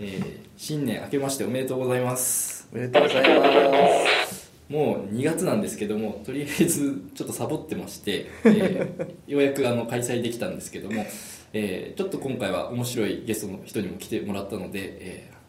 [0.00, 2.68] えー新年明けましておめでとうございます。
[2.70, 4.52] おめでとうございます。
[4.68, 11.06] もう2月なんですけどもとりあえずちょっとサボってまして、えー ようやくあの開催できたんですけども、
[11.52, 15.40] えーちょっと今回は面白いゲストの人にも来てもらったので、えー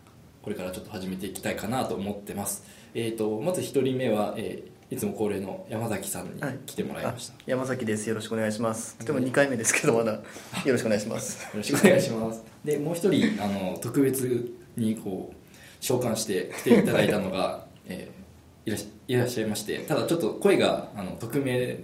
[0.44, 2.64] これからちょっと始めていきたいかなと思ってます、
[2.96, 6.60] えー、とまず1人目は、えーいつも恒例の山崎さんにはい。
[6.66, 8.10] 来てもらいました、あ山崎です。
[8.10, 9.00] よろしくお願いします。
[9.00, 10.12] でも2回目ですけどまだ。
[10.12, 10.22] よ
[10.66, 11.44] ろしくお願いします。
[11.56, 12.44] よろしくお願いします。
[12.66, 15.36] でもう一人あの特別にこう
[15.80, 18.22] 召喚して来ていただいたのが、 えー
[18.64, 21.80] いらっしいらっしゃいましてただちょっと声があの匿名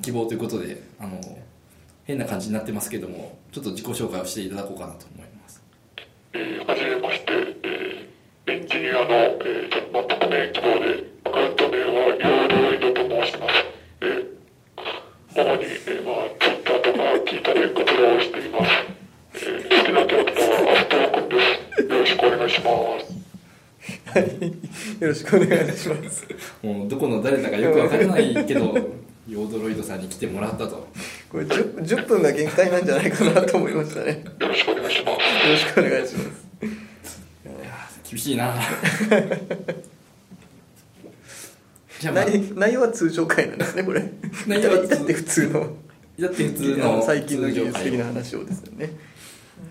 [0.00, 1.20] 希望ということであの
[2.04, 5.62] 変な感じになってますけどもちょっと自己紹介をしていただこうかなと思います。
[6.32, 7.24] えーはじめまして、
[7.64, 12.41] えーエンジニアの、えー、ちょっと匿名希望で、アカウント名は
[22.42, 22.64] 願いしま
[23.00, 23.12] す。
[24.10, 24.46] はい。
[25.00, 26.26] よろしくお願いします。
[26.62, 28.60] もうどこの誰だかよくわからないけど
[29.28, 30.88] ヨードロイドさんに来てもらったと。
[31.30, 34.24] これ 10, 10分が限界なんじゃないかなと思いましたね。
[34.40, 35.48] よよろしくお願いします。
[35.48, 36.42] ろしくお願いします。
[38.10, 38.54] 厳しいな。
[41.98, 44.12] じゃあ、まあ、内内容は通常回なんですねこれ。
[44.46, 45.60] 内容は至って普通の
[46.20, 48.90] だって普通の最近の技術的な話をですよね。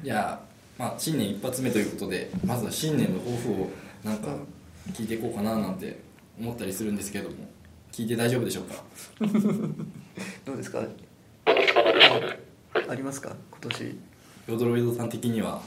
[0.04, 0.40] いや
[0.82, 3.70] まあ新年一発目ということでまずは新年の抱負を
[4.04, 4.36] なんか
[4.94, 6.00] 聞いていこうかななんて
[6.40, 7.36] 思ったりするんですけども
[7.92, 8.84] 聞いて大丈夫でしょうか？
[10.44, 10.82] どうですか？
[12.90, 13.36] ありますか？
[13.52, 13.96] 今年。
[14.48, 15.62] ヨドロイドさん的には？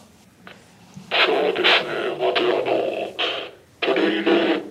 [1.26, 1.64] そうですね、
[2.18, 4.63] まずあの、トレイル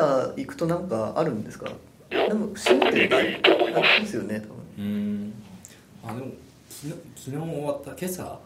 [0.00, 1.70] ーあレンジャー行くとなんかあるんですか？
[2.10, 3.40] でも閉めてる
[3.76, 4.56] あですよね多分。
[4.78, 5.32] うーん。
[6.04, 6.26] あでも
[6.68, 8.38] 昨日昨日終わった今朝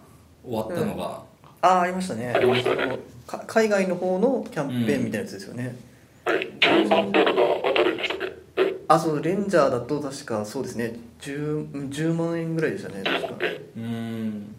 [0.44, 1.22] 終わったのが、
[1.62, 2.28] ああありましたね。
[2.28, 2.98] ありましたね。
[3.46, 5.74] 海外の方のキャンペーンみたいなやつですよね、
[6.26, 7.96] はい、10万ドルが当たるん。
[7.96, 10.96] でしたっけえあそうレンジャーだと確かそうですね。
[11.20, 13.34] 10, 10万円ぐらいでしたね確か。
[13.40, 14.54] えうーん。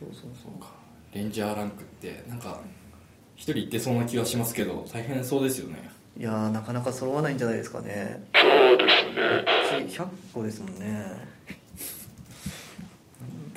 [0.00, 0.60] そうそうそう。
[0.62, 0.68] か。
[1.12, 2.58] レンジャーランクってなんか
[3.36, 5.90] 一人行ってそうな気がしますけど大変そうですよね
[6.20, 9.86] いやーなかなか揃わないんじゃないですかねそうですね。
[9.88, 11.06] 次100個ですもんね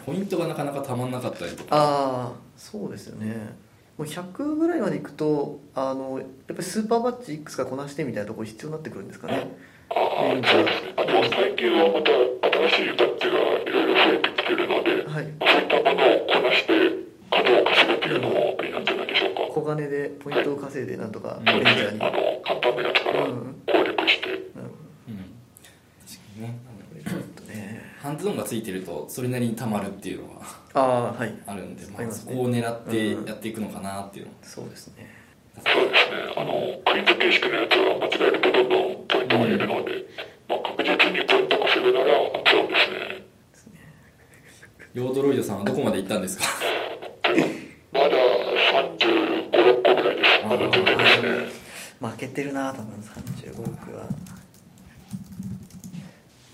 [0.05, 3.53] ポイントがなかなかたまんなかったりとかああそうですよね
[3.97, 9.51] もう100ぐらいまでいくとあのやっぱりスーパーバッジいくつかこなしてみたいなところ必要になってくるんですかね
[9.89, 10.93] ああ、そうですね。
[10.95, 12.11] あと最近はまた
[12.69, 16.73] 新しいバッジがいろいろ増えてきてるので、はいそういったものをこなして
[17.29, 19.02] 数を稼ぐっていうのもいいなんじゃない。
[19.63, 21.45] 小金でポイントを稼いでなんとかうん。
[21.45, 22.11] レンジャーに、あの、
[22.43, 23.55] 簡単なやつからうん
[28.01, 30.41] ハンズオンがついてるとそれなりにたまるっていうのが
[30.73, 31.33] ああはい。
[31.45, 35.07] あるんで、まあ、そこを狙ってやっていくのかなっていうのそうですね。
[35.55, 36.33] そうですね。
[36.35, 40.05] あの、クイズ形式のやつは間違えるとどんどんポイントが減るので、
[40.49, 42.75] まあ、確実にポイント稼ぐなら、そうで
[43.55, 43.79] すね。
[44.95, 46.43] ヨードロイドさんはどこまで行ったんですか？
[47.93, 48.09] まだ
[50.57, 54.07] 負けてるな多分35億は。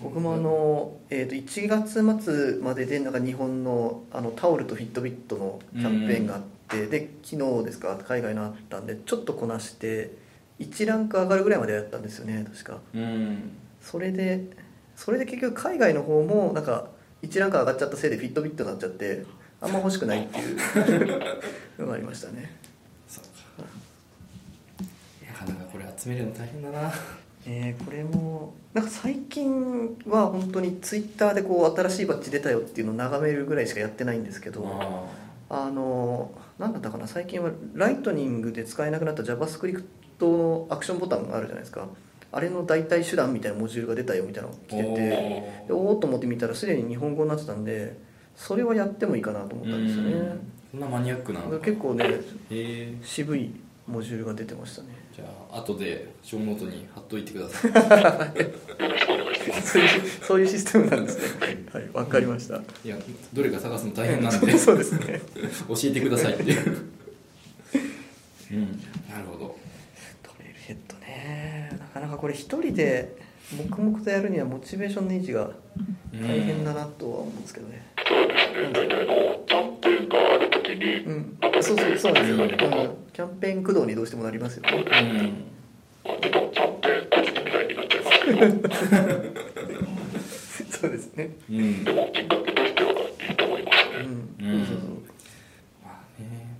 [0.02, 10.12] 僕もあの、えー、と1月末まででなんか日本のあのタオルとフィットビットのキャンペーンがあって、で昨日ですか海外のあったんでちょっとこなして
[10.58, 12.78] 1ランク上がるぐらいまでやったんですよね確か。
[12.94, 13.50] うん。
[13.82, 14.50] それで
[14.96, 16.88] それで結局海外の方もなんか
[17.22, 19.24] 1ランク上がっちゃったせいでフィットビットになっちゃって
[19.60, 20.56] あんま欲しくないっていう
[21.78, 22.54] のがありましたね
[23.08, 23.24] そう
[23.62, 23.68] か
[25.26, 26.92] なかなかこれ集めるの大変だな。
[27.46, 34.64] えーこれもなんか最近は本当にツイッターでこう新しいバッジ出たよっていうのを眺めるぐらいしかやってないんですけど
[35.48, 39.82] ああの何だったかな最近はライトニングで使えなくなった JavaScript
[40.20, 41.88] のアクションボタンがあるじゃないですか。
[42.32, 47.96] あれの代替手段みたいなモジュールが出たよみたいなのが来ててでおおと思って見たらすでに日本語になってたんで
[48.36, 50.36] それはやってもいいかなと思ったんですよね。
[50.70, 52.20] そんなマニアックなの結構ね
[53.02, 53.50] 渋い
[53.88, 54.88] モジュールが出てましたね
[55.20, 57.72] じゃあ後でショーノートに貼っといてください。
[59.62, 61.66] そういうそういうシステムなんですね。
[61.72, 62.96] はいわかりました、いや
[63.32, 64.52] どれか探すの大変なんで。
[64.58, 65.20] そうですね。
[65.68, 66.90] 教えてくださいっていう。
[68.52, 68.60] うん
[69.08, 69.56] なるほど。
[70.22, 71.70] トレイルヘッドね。
[71.78, 73.16] なかなかこれ一人で
[73.56, 75.50] 黙々とやるにはモチベーションの維持が
[76.12, 78.70] 大変だなとは思うんですけどねそうですね。
[78.72, 82.50] 大体のキャンペーンがあるときに、うんそうそうそうなんですよ、うん、
[83.12, 89.00] キャンペーン駆動にどうしてもなりますよねうんでもキャンペーン個人みたいになっちゃいますね。
[90.70, 94.06] そうですねうんでもきっかけとしてはいいと思いますね。
[94.40, 94.86] うん、うんそうそう
[95.84, 96.56] まあね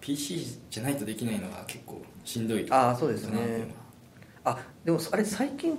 [0.00, 3.68] PC じゃないとできないのが結構しんどいああそうですね
[4.44, 5.78] あでもあれ最近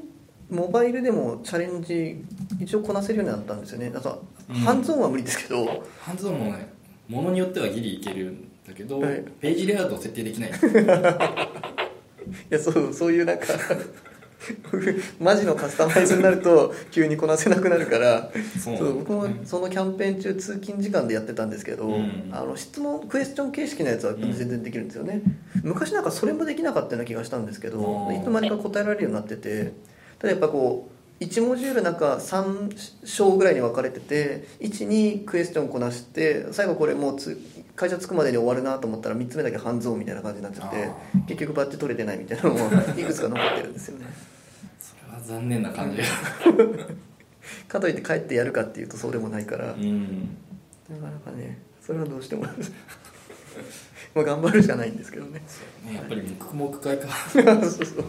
[0.49, 2.23] モバイルでもチャレンジ
[2.59, 3.91] 一応こなせるようになったんですよね。
[3.95, 4.55] あとうん。
[4.55, 6.73] ハンズオンは無理ですけど、ハンズオンもね
[7.07, 9.23] ものによってはギリいけるんだけど、はい。
[9.39, 10.51] ページレイアウトを設定できない。
[12.49, 13.45] いやそうそういうなんか
[15.19, 18.29] マジのカスタマイズになると急にこなせなくなるから
[18.61, 22.29] そうそう僕もそのキャンペーン中通勤時間でやってたんですけど、うん。
[22.31, 25.21] あの質問クエスチョン形式のやつは全然できるんですよね、
[25.63, 29.73] 昔なんかそれもできなかったような気がしたんですけどいつの間にか答えられるようになってて
[30.23, 30.89] ただやっぱこ
[31.19, 37.37] う1モジュールなんか3章ぐらいに分かれてて12クエスチョンこなして最後これもうつ
[37.75, 44.05] 会社着くまでに終わるなと思ったら3つ目だけ半蔵みたいな感じになっちゃってあ結局バッジ取れてないみたいなのも いくつか残ってるんですよね。
[44.79, 45.97] それは残念な感じ。
[45.97, 46.05] が
[47.67, 50.37] かといって帰ってやるかっていうとそうでもないから、うん。
[50.89, 52.45] なかなかねそれはどうしても。
[54.15, 55.41] まあ頑張るしかないんですけどね。
[55.85, 57.09] ねやっぱり黙々会か。
[57.29, 58.05] そうそう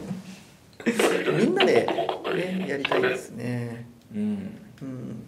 [1.39, 1.87] みんなで、
[2.35, 3.87] ね、やりたいですね。
[4.15, 4.21] うん。
[4.21, 5.23] うん。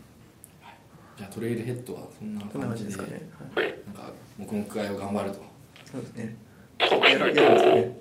[1.17, 2.99] じゃあトレイルヘッドはそんな感感じです。
[2.99, 3.75] かね、ははい、い。
[3.87, 5.43] なんか黙々会を頑張ると。
[5.91, 6.37] そうですね。
[6.79, 7.81] やるやるんですかね。
[7.81, 8.01] ね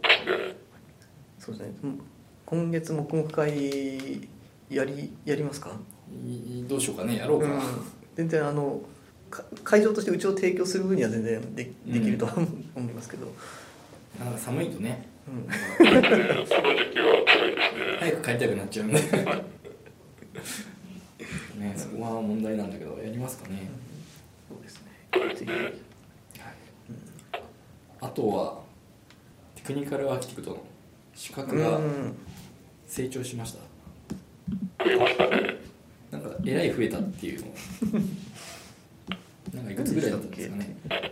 [1.40, 1.74] そうですね。
[1.84, 2.02] うん
[2.46, 4.30] 今月黙々会
[4.70, 5.80] やりやりますか？
[6.24, 7.18] いどうしようかね。
[7.18, 7.62] やろうか、うん、
[8.16, 8.82] 全然あの
[9.32, 12.36] か会場としてうちを提供する分には全然でできるとは
[12.76, 13.34] 思いますけど、
[14.20, 15.44] なんか寒いとねうん。
[15.44, 17.98] この時期は辛いですね。
[18.00, 19.02] 早く帰りたくなっちゃうんでね。
[21.76, 23.70] そこは問題なんだけどやりますかね、
[24.48, 25.36] そうですね。
[25.36, 26.54] ぜひはい。
[28.02, 28.62] あとは
[29.56, 30.64] テクニカルアーキテクトの
[31.14, 32.16] 資格がうん
[32.88, 33.60] 成長しました、
[34.84, 35.56] 増えましたね。
[36.12, 37.48] なんかえらい増えたっていうの。
[39.56, 40.76] なんかいくつぐらいだったんですかね。
[40.90, 41.12] テ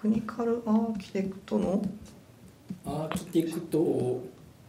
[0.00, 1.82] クニカルアーキテクトの？
[2.84, 3.78] アーキテクト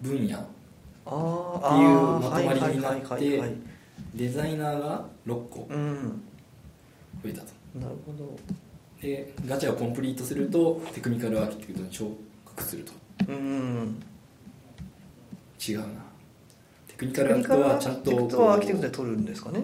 [0.02, 0.38] 分野。
[0.38, 1.18] っていう
[2.20, 3.56] まとまりになって
[4.14, 6.22] デザイナーが6個うん。
[7.24, 7.48] 増えたと。
[7.76, 8.38] なるほど。
[9.02, 12.10] でガチャをコンプリートするとテクニカルアーキテクトに昇
[12.46, 12.94] 格すると。
[13.28, 14.04] うん。
[15.68, 15.86] 違うな。
[16.88, 19.64] テクニカルアーキテクトはちゃんとキテクアーキテクトで取るんですかね？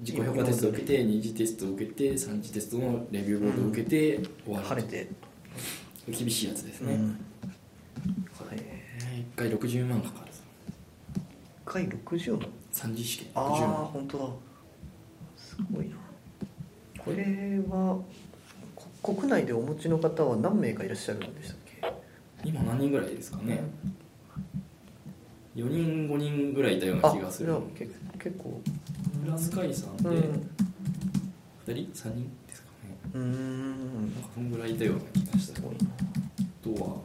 [0.00, 5.08] 自己評価テストを受けて二次テストを受けて三次テストのレビューボードを受けて終わる晴れて。
[6.10, 7.08] 厳しいやつですね、うん。
[7.08, 7.14] は
[8.54, 8.56] い。
[8.56, 10.32] 1回60万かかる
[11.12, 11.20] 1
[11.66, 12.48] 回60万？
[12.72, 13.28] 三次試験。
[13.34, 13.76] あ60あ万。
[13.84, 14.24] 本当だ。
[15.36, 15.96] すごいな。
[16.96, 17.98] これは
[19.02, 21.56] こ国内でお持ちの方は何名かいらっしゃるんでしたっ
[22.42, 22.48] け？
[22.48, 23.60] 今何人ぐらいですかね
[25.58, 27.50] 4人5人ぐらいいたようなあ気がする。
[27.50, 27.88] いやけ
[28.22, 28.60] 結構。
[29.24, 30.14] プラスカイさんでうん。
[30.14, 30.22] 2
[31.66, 32.96] 人？3人ですかね。
[33.14, 34.12] うーん。
[34.12, 35.60] なんかそんぐらいいたような気がした。
[35.60, 35.64] あ
[36.62, 37.00] とは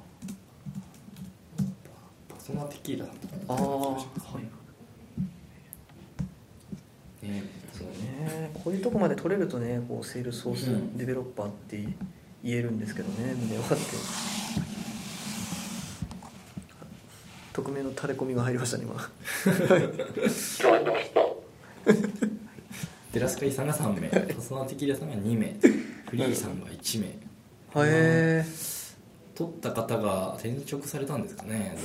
[2.29, 3.33] パパソナテキーラとか。
[3.47, 3.97] ああは
[7.21, 7.25] い。
[7.25, 7.43] ね。
[7.73, 8.51] そうね。
[8.53, 10.95] こういうとこまで取れるとねこうセールスフォースうん。
[10.95, 11.77] デベロッパーって
[12.43, 13.83] 言えるんですけどね胸を張って
[17.53, 19.09] 匿名の垂れ込みが入りましたね今。
[23.13, 24.09] テラスカイさんが3名。
[24.33, 25.55] パソナテキーラさんが2名。
[26.09, 27.07] freee さんが1名。
[27.07, 27.13] へ
[27.75, 28.45] え
[29.35, 31.77] 取った方が転職されたんですかね。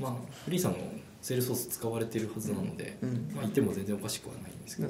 [0.00, 0.78] まあ freee さんも
[1.20, 3.30] セールスフォース使われてるはずなので、うん。
[3.34, 4.88] まあ、いても全然おかしくはないんですけど、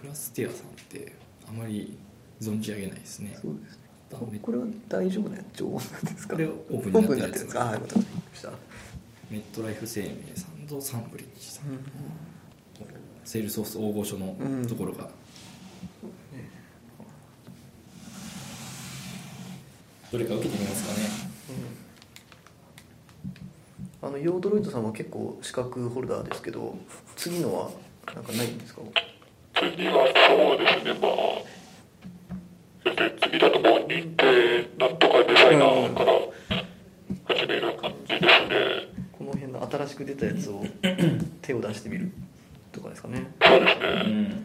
[0.00, 1.16] クラステアさんって
[1.48, 1.98] あまり
[2.40, 3.38] 存じ上げないですね。
[3.40, 3.82] そうですね
[4.16, 6.34] これは大丈夫な情報なんですか？
[6.34, 8.50] これオープンオになってるんですかああよかったびっくりした。
[9.30, 11.64] メットライフ生命さんとサンブリッジさん、
[13.24, 15.08] セールスフォース大御所のうんところが、
[20.12, 21.32] どれか受けてみますかね。
[24.02, 26.76] あのヨードロイドさんは結構資格ホルダーですけど
[27.14, 27.70] 次のは
[28.14, 28.82] なんかないんですか？
[29.54, 31.12] 次はそうですね、まあ、
[32.84, 34.96] で次だともう認定なん。
[34.98, 36.12] とかデザイナーから
[37.24, 38.28] 始める感じですね。
[39.12, 40.64] この辺の新しく出たやつを
[41.40, 42.10] 手を出してみる
[42.72, 43.26] とかですかね。
[43.40, 43.86] そうですね。
[44.04, 44.44] うん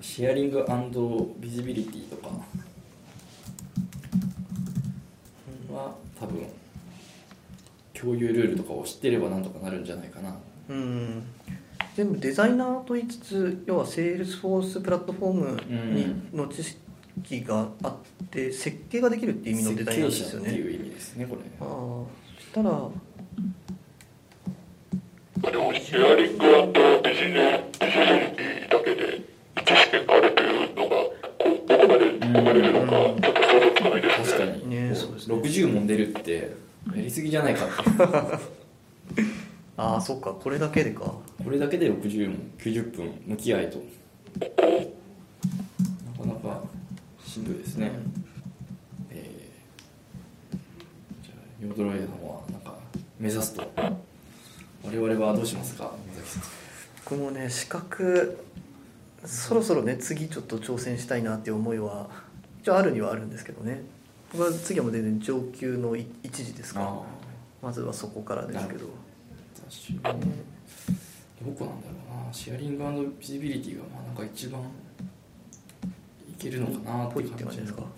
[0.00, 0.64] Sharing
[1.38, 2.28] Visibility とか
[5.72, 6.46] は多分
[7.94, 10.36] 共有ルールとかを知ってればなんとかなるんじゃないかな。
[10.68, 11.22] うん。
[11.96, 16.78] 全部デザイナーと言いつつ要はセールスフォースプラットフォームにの知識
[17.46, 17.96] があっ
[18.30, 20.50] て設計ができるっていう意味のデザイナーですよね。
[20.50, 22.24] 設計者っていう意味ですねこれああ。
[22.38, 22.90] そしたら
[25.84, 26.44] シェアリング
[27.08, 29.20] ビジネビジネリティだけで
[29.54, 31.12] 1試験があるというのがこ
[31.44, 36.52] うどこまで生まれるのかちょっと想像つかないです確かに、ねそうですね60問出るって
[36.94, 37.74] やりすぎじゃないかって
[39.76, 43.82] ああそっかこれだけでかこれだけで60問90分向き合いと
[47.34, 47.90] しんどいですね、
[49.10, 50.56] えー
[51.24, 52.76] じゃあヨードロイドの方はなんか
[53.18, 53.68] 目指すと
[54.84, 55.90] 我々はどうしますか？
[57.04, 58.38] 僕もね資格
[59.24, 62.08] そろそろね次ちょっと挑戦したいなっていう思いは
[62.62, 63.82] 一応あるにはあるんですけどね。
[64.30, 67.02] 僕は次はもう全然上級のい一時ですか。
[67.60, 68.78] まずはそこからですけど。
[68.80, 68.86] ど。
[71.58, 72.32] こなんだろうな。
[72.32, 74.64] シェアリングビジビリティがまあなんか一番い
[76.44, 77.82] けるのかなっていう感じですか。
[77.82, 77.90] やっ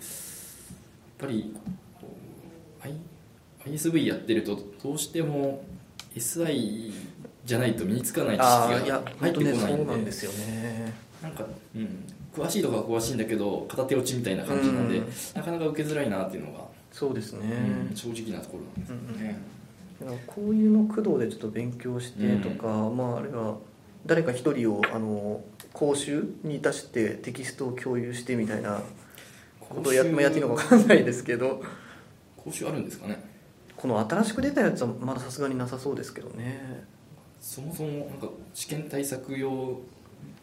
[1.17, 1.53] ぱり
[3.65, 5.63] ISV やってるとどうしても
[6.15, 6.91] SI
[7.43, 9.85] じゃないと身につかない知識がや入ってこないんで。
[9.85, 10.93] なんですよね。
[11.21, 16.59] なんか、うん、詳しいとかは詳しいんだけど片手落ちみたいな感じなんで、うんなかなか受けづらいなっていうのが、
[16.91, 17.39] そうですね、
[17.89, 19.39] うん正直なところなんですよね、
[19.99, 23.57] だからこういうの駆動でちょっと勉強してとか、まああるいは
[24.05, 25.41] 誰か一人をあの
[25.77, 28.81] 講習に出してテキストを共有してみたいな
[29.59, 31.61] ことをや,、まあ、やっていいのか分かんないですけど。
[32.35, 33.23] 講習あるんですかね？
[33.75, 36.83] この新しく出たやつはまださすがになさそうですけどね。
[37.39, 39.79] そもそもなんか試験対策用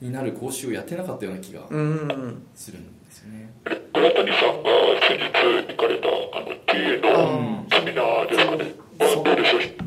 [0.00, 2.42] になる講習をやってなかったような気がうん。
[2.54, 3.76] するんですよね、倉
[4.12, 4.70] 谷さんが
[5.08, 9.83] 先日行かれたあの TA のセミナーですかね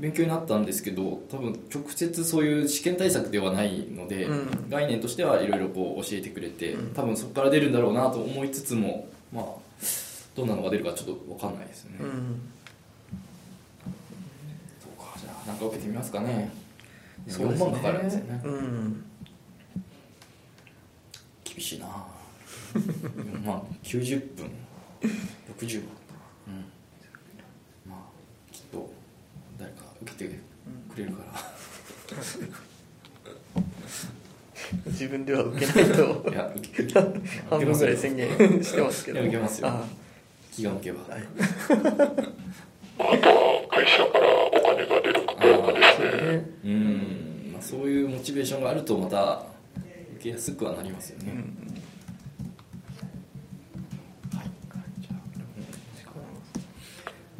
[0.00, 4.70] 勉強になったんですけど多分直接そういう試験対策ではないので、うん。
[4.70, 6.94] 概念としてはいろいろこう教えてくれて、うん。
[6.94, 9.44] 多分そこから出るんだろうなと思いつつもまあ
[10.34, 12.40] どんなのが出るかちょっと分かんないですよね、うん。
[14.80, 16.50] そうかじゃあなんか受けてみますかね。
[17.26, 17.70] 4そうですね。
[17.70, 18.40] 万かかるんですよね。
[18.44, 19.04] うん
[21.44, 21.86] 厳しいな。
[22.72, 24.50] 4万90分。
[25.58, 25.88] 60万
[26.46, 26.64] うん。
[27.90, 28.90] まあきっと
[30.00, 30.30] 誰か受けて
[30.94, 31.32] くれるから、
[34.86, 36.26] 自分では受けないと。
[36.30, 36.92] いや受け
[37.48, 38.28] 半分ぐらい宣言
[38.62, 39.20] してますけど。
[39.20, 39.68] 受けますよ。
[39.68, 39.84] あ
[40.52, 41.22] 気が向けば、はい。
[42.98, 45.20] まああとは会社からお金が出る。
[45.40, 49.42] かどうかですねねうん、まあ、そういうモチベーションがあるとまた
[50.16, 51.38] 受けやすくはなりますよね、は
[54.42, 54.50] い
[55.00, 55.12] じゃ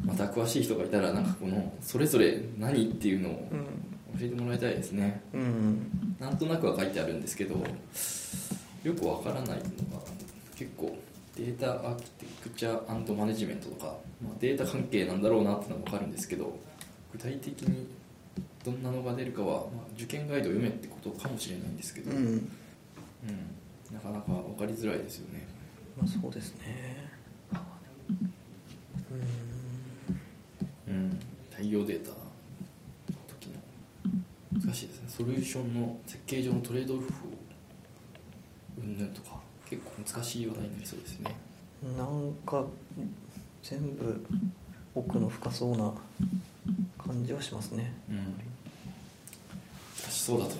[0.11, 3.47] また詳しい人がいたらなんかこのそれぞれ何っていうのを
[4.19, 5.21] 教えてもらいたいですね。
[5.33, 5.41] うん。
[5.41, 9.57] うんなんとなくは書いてあるんですけどよくわからないのが
[10.55, 10.95] 結構
[11.35, 13.85] データアーキテクチャマネジメントとか、
[14.23, 16.59] まあ、データ関係なんだろうなってのは分かるんですけど
[17.11, 17.87] 具体的に
[18.63, 22.35] どんなのが出るかは、まあ、受験ガイドを読めってことかもしれないんですけど、ううん。
[22.35, 22.49] ん
[23.91, 25.47] なかなか分かりづらいですよね。
[25.97, 26.90] まあそうですね
[30.91, 30.97] うん。
[30.97, 31.19] うん。
[31.51, 32.15] 大量データの
[33.27, 34.61] 時の。
[34.61, 35.09] 難しいですね。
[35.09, 37.07] ソリューションの設計上のトレードオフを
[38.79, 41.35] うんぬんとか結構難しい話題になりそうですね。
[41.97, 42.65] なんか
[43.63, 44.25] 全部
[44.93, 45.93] 奥の深そうな
[46.97, 47.93] 感じはしますね。
[48.09, 48.17] うん。
[50.01, 50.51] 難しそうだと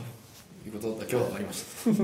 [0.66, 1.90] いうことだけは分かりました。
[1.90, 2.00] はい。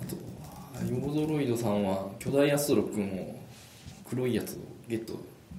[0.00, 3.38] あとはヨードロイドさんは巨大アストロ君を
[4.08, 4.56] 黒いやつを
[4.88, 5.14] ゲット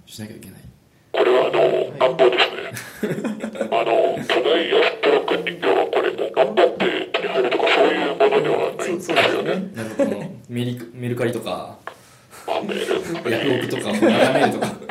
[0.05, 0.61] しなきゃいけない。
[1.11, 3.17] これはあの暗号ですね。
[3.71, 10.37] あの巨大アストロク人形はこれも頑張って手に入るとかそういうものではないんですよね。
[10.49, 11.77] メリメルカリとか。
[12.47, 14.86] まあメールヤフオクとか眺めるとか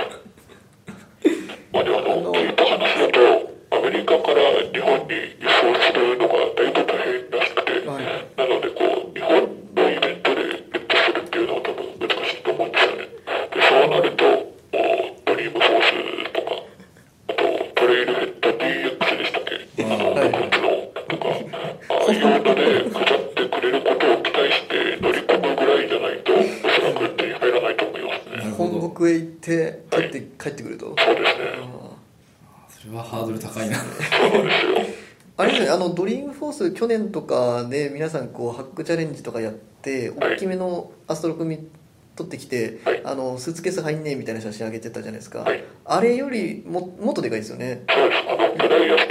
[36.77, 40.35] 去年とかで皆さんこうハックチャレンジとかやってはい。
[40.35, 41.69] 大きめのアストロ組
[42.17, 43.03] 取ってきて、はい。
[43.05, 45.65] あのスーツケース入んねえみたいな写真上げてたじゃないですか、はい。
[45.85, 47.85] あれよりももっとでかいですよね。
[47.89, 48.23] そうです。
[48.29, 49.06] あの、巨大ア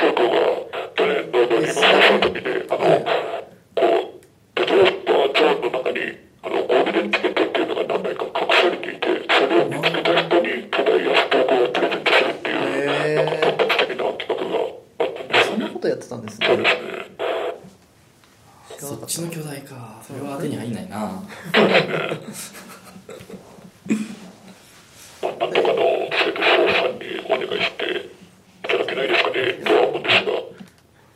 [25.22, 25.76] なんとかの
[26.12, 30.32] セルソーさんにお願いしていただけないですかねとは思うんですが。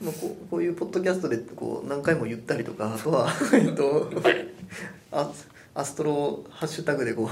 [0.01, 4.11] ま、こうこういうポッドキャストでこう何回も言ったりとかあとはえっと
[5.11, 5.31] あ
[5.75, 7.31] アストロハッシュタグでこう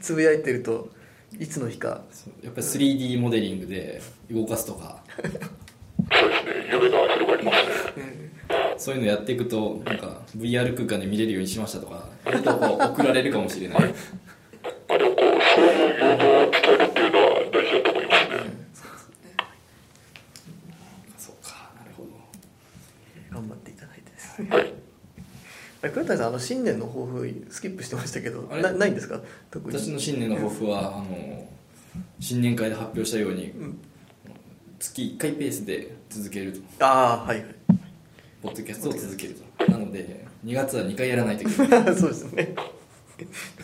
[0.00, 0.62] つぶやいてる？
[0.62, 0.90] と
[1.38, 2.02] いつの日か
[2.42, 5.38] やっぱり 3D モデリングで動かすとかそうで
[6.36, 7.56] すね、夢が広がります
[7.98, 8.30] ね。
[8.76, 11.32] そういうのやっていくとなんか VR 空間で見れる？
[11.32, 13.78] ようにしましたとかやるとこう送られるかもしれない。
[14.88, 19.36] あでもこう、そういう要望を伝えるっていうのは大事だと思いますね。
[21.18, 21.70] そうか。
[21.78, 22.08] なるほど。
[23.30, 24.10] 頑張っていただいて。
[24.10, 24.72] ですねはい。
[25.92, 29.20] 黒谷さんあの新年の抱負スキップしてましたけどなないんですか？
[29.52, 31.48] 私の新年の抱負はあの
[32.20, 33.78] 新年会で発表したようにん。
[34.78, 36.60] 月1回ペースで続けると。
[36.84, 37.54] ああはいはい。
[38.42, 39.70] ポッドキャストを続けると。
[39.72, 41.84] なので2月は2回やらないといけない。
[41.96, 42.54] そうですね。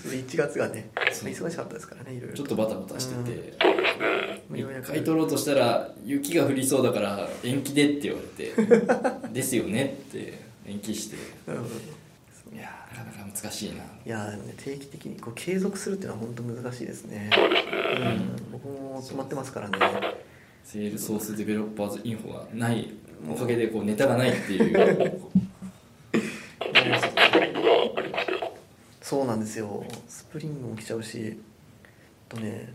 [0.04, 2.36] 1月がね忙しかったですからねいろいろ。
[2.36, 3.54] ちょっとバタバタしてて。
[3.58, 4.58] 1うん。
[4.58, 8.52] ようやく回撮ろうとしたら雪が降りそうだから延期でって言われて
[9.32, 10.34] ですよねって
[10.66, 11.16] 延期して。
[11.46, 11.74] なるほど
[12.50, 13.76] いやーなかなか難しいな。
[13.76, 17.30] いやーでもね定期的にこう継続するっていうのは本当難しいですね。
[17.36, 18.52] うん。
[18.52, 19.78] 僕も止まってますからね。
[20.64, 22.90] セールソースデベロッパーズインフォがない
[23.28, 25.20] おかげでこうネタがないっていう
[26.12, 28.52] スプリングがありますよ。
[29.08, 29.82] そうなんですよ。
[30.06, 31.38] スプリングも来ちゃうし。
[32.30, 32.74] あとね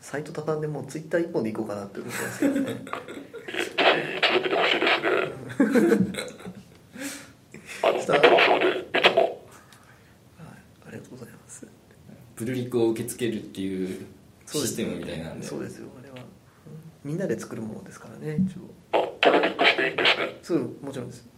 [0.00, 2.60] サイト畳んでもうツイッター一本でいこうかなって思ってますけどね。
[2.62, 5.10] 続けてほしいですね。
[7.82, 9.20] あの、僕もそうで、いつも。
[9.20, 9.36] はい
[10.88, 11.66] ありがとうございます。
[12.34, 14.06] プルリクを受け付けるっていう
[14.46, 15.46] そうですシステムみたいなんで。
[15.46, 15.88] そうですよ。
[16.00, 16.22] あれは、うん
[17.04, 18.70] みんなで作るものですからね一応。
[18.92, 20.38] あ、プロリンクしていいんですね。
[20.42, 21.28] そうもちろんです。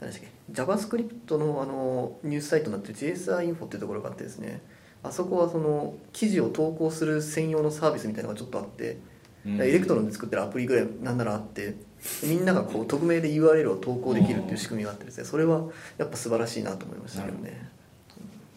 [0.00, 0.31] 何でしたっけ？
[0.50, 4.60] JavaScript のあのニュースサイトになってる JSR インフォっていうところがあってですね
[5.02, 8.98] あそこはその記事を投稿する専用のサービスみたいなのがちょっとあって、
[9.44, 9.60] うん。
[9.60, 11.74] Electron で作ってるアプリぐらいなんならあって
[12.22, 15.64] みんながこう匿名で URL を投稿できるっていう仕組みがあってですねそれは
[15.98, 17.68] やっぱ素晴らしいなと思いましたけどね。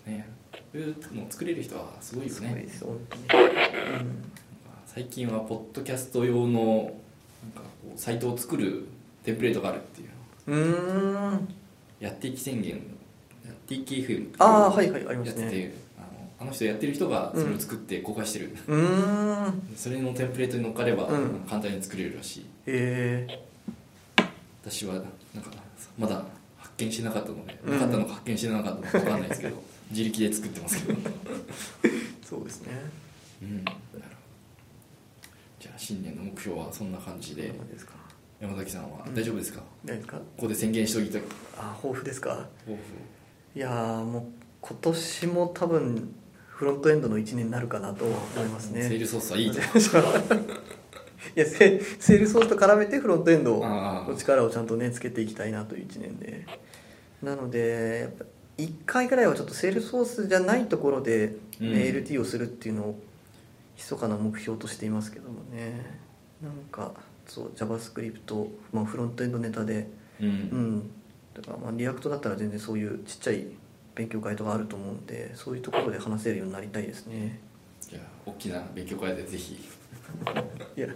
[0.06, 0.28] ね。
[0.74, 0.84] そう
[1.30, 3.65] 作れる人はすごいよすごいねです本当に、そうですね。
[4.86, 8.88] 最近はポッドキャスト用のなんかこうサイトを作る
[9.24, 10.10] テンプレートがあるっていう
[10.48, 11.56] うん
[11.99, 16.08] やっていき宣言やっていき FM ああはいはいありまやってすねてあの
[16.39, 19.63] あの人やってる人がそれを作って公開してる、うーん。
[19.75, 21.39] それのテンプレートに乗っかればうん。
[21.47, 23.45] 簡単に作れるらしい、へえ
[24.63, 25.51] 私はなんか
[25.97, 26.23] まだ
[26.58, 30.99] 発見してなかったので、うんなかったのか発見してなかったのか分かんないですけど自力で作ってますけど。
[32.27, 32.73] そうですね。
[33.43, 33.65] うん。
[35.60, 37.43] じゃあ新年の目標はそんな感じで。
[37.43, 37.93] ですか
[38.39, 39.06] 山崎さんは。
[39.08, 39.15] うん。
[39.15, 40.17] 大丈夫ですか、何ですか？
[40.17, 41.21] ここで宣言しておきたい
[41.58, 42.48] あ抱負ですか？
[42.65, 42.80] 抱負。
[43.56, 44.24] いやーもう
[44.62, 46.13] 今年も多分
[46.48, 48.84] フロントエンドの1年になるかなと思いますね。
[48.84, 49.60] セールソースはいいと。
[51.36, 56.45] いやセセールソースと絡めてフロントエンドの力をちゃんとねつけていきたいなという1年で。
[57.24, 58.26] なのでやっぱ
[58.58, 61.67] 1回ぐらいはちょっとセールソースじゃないところで、うん。
[61.74, 63.00] LT をするっていうのを
[63.76, 66.00] 密かな目標としていますけどもね。
[66.41, 66.93] なんか
[67.27, 69.88] そう JavaScript、まあ、フロントエンドネタで。
[70.19, 70.91] うん、うん。
[71.33, 73.45] だからまあ React だったら全然そういうちっちゃい
[73.93, 77.39] 勉強会とかあると思うんでそういうところで話せるようになりたいですね。
[77.81, 79.53] じゃあ大きな勉強会でぜひ。
[79.55, 80.88] いや。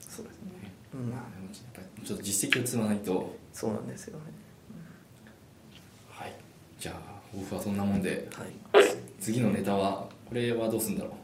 [0.00, 0.72] そうですね。
[0.94, 1.10] うん。
[1.10, 3.34] まあでもやっぱりちょっと実績を積まないと。
[3.52, 4.24] そうなんですよね。
[6.10, 6.32] はい。
[6.78, 6.94] じゃあ
[7.30, 8.28] 抱負はそんなもんで。
[8.32, 8.52] はい。
[9.20, 11.14] 次のネタはこれはどうするんだろ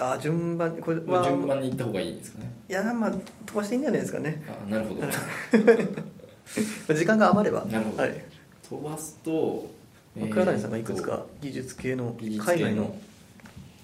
[0.00, 1.24] あー順番にこれう、は。
[1.24, 2.52] 順番にいった方がいいですかね。
[2.68, 4.42] いやまあ飛ばしていいんじゃないですかね。
[4.48, 5.02] あなるほど。
[6.94, 7.64] 時間が余れば。
[7.66, 8.02] なるほど。
[8.02, 8.24] はい。
[8.68, 9.70] 飛ばすと
[10.14, 12.94] 倉谷さんがいくつか技術系の技術海外の。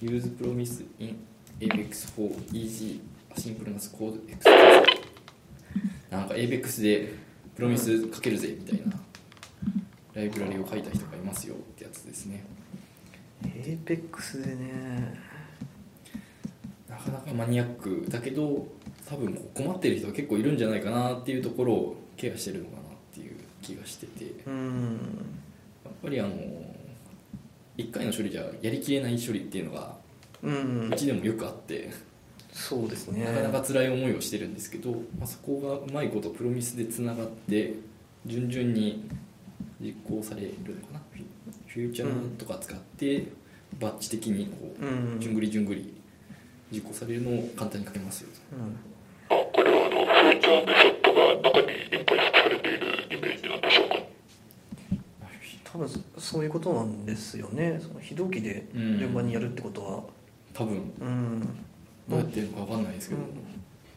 [0.03, 1.17] Use Promise in
[1.61, 3.01] APEX for Easy
[3.35, 4.85] Asynchronous Code Execution
[6.11, 7.15] なんか APEX で
[7.57, 9.01] プロミスかけるぜみたいな。
[10.15, 12.45] ライブラリを書いた人がいますよってやつですね。
[13.45, 15.19] APEX でね
[16.95, 18.67] なかなかマニアックだけど
[19.09, 24.25] 多分困ってる人が結構いるんじゃないかなっていうところをケアしてるのかなっていう気がしてて。
[24.47, 24.99] うん。
[25.85, 26.31] やっぱりあの
[27.77, 29.97] 1回の処理じゃやりきれない処理っていうのが
[30.43, 31.91] うちでもよくあって、
[32.53, 33.25] そうですね。
[33.25, 37.75] なかなか辛い思いをしてるんですけど、まあ、そこがうまいことプロミスでつながって
[38.27, 39.09] 順々に
[39.81, 41.01] 実行されるのかな。
[41.67, 43.27] フューチャーとか使って
[43.81, 45.21] バッチ的にこううん。
[45.21, 45.93] じゅんぐりじゅんぐり
[46.73, 48.31] 実行されるのを簡単に書けますよ。
[48.53, 48.77] うん。
[49.37, 53.97] あこれはあのフューチャーメソッドが中にインプレスされているイメージなんでしょうか？
[55.65, 57.81] 多分そそういうことなんですよね。
[57.83, 60.03] その非同期で順番にやるってことは。
[60.53, 60.93] 多分。
[61.01, 61.41] うん、
[62.09, 63.29] どうやってやるのか分かんないですけど、うん。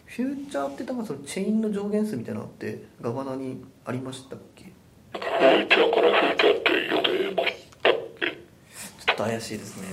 [0.05, 4.63] フューチャーって多分そのチェーンの上限数みたいなのってガバナにありましたっけ？
[4.63, 4.69] ち
[5.13, 6.26] フューチャーからフ
[9.17, 9.87] と怪しいですね。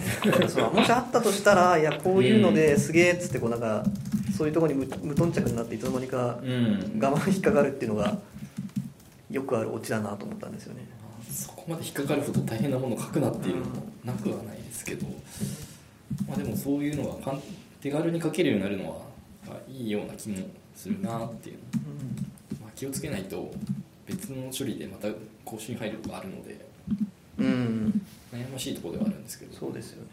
[0.48, 3.84] そのもしあったとしたらいやこういうのですげえっつってこうなんか
[4.36, 7.00] そういうところに無無頓着になっていつの間にかうん。
[7.00, 8.18] 我慢引っかかるっていうのが
[9.30, 10.86] よくあるオチだなと思ったんですよね。
[11.30, 15.06] そこまで引っかかるほど大変なものを書くなっていうのもなくはないですけど、
[16.28, 17.38] まあ、でもそういうのが
[17.80, 18.98] 手軽に書けるようになるのは
[19.48, 20.36] まあいいような気も
[20.76, 21.58] するなっていう、
[22.62, 23.50] まあ、気をつけないと
[24.06, 25.08] 別の処理でまた
[25.44, 26.64] 更新入るとかあるので
[27.38, 29.56] うん、うん、悩ましいところではあるんですけど。
[29.56, 30.08] そうですよね、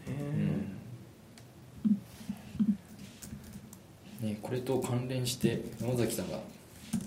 [4.20, 4.28] うん。
[4.28, 6.38] ね、これと関連して山崎さんが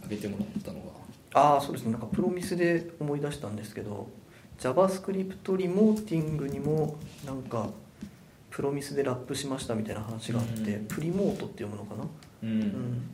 [0.04, 0.86] 挙げてもらったのが
[1.34, 1.92] ああそうですね。
[1.92, 4.08] なんかプロミスで思い出したんですけど
[4.60, 7.70] JavaScript リモーティングにもなんか
[8.50, 10.86] プロミスでラップしましたみたいな話があって、うん。
[10.86, 12.08] プリモートって読むのかな、
[12.44, 12.50] うん。
[12.50, 13.10] うん。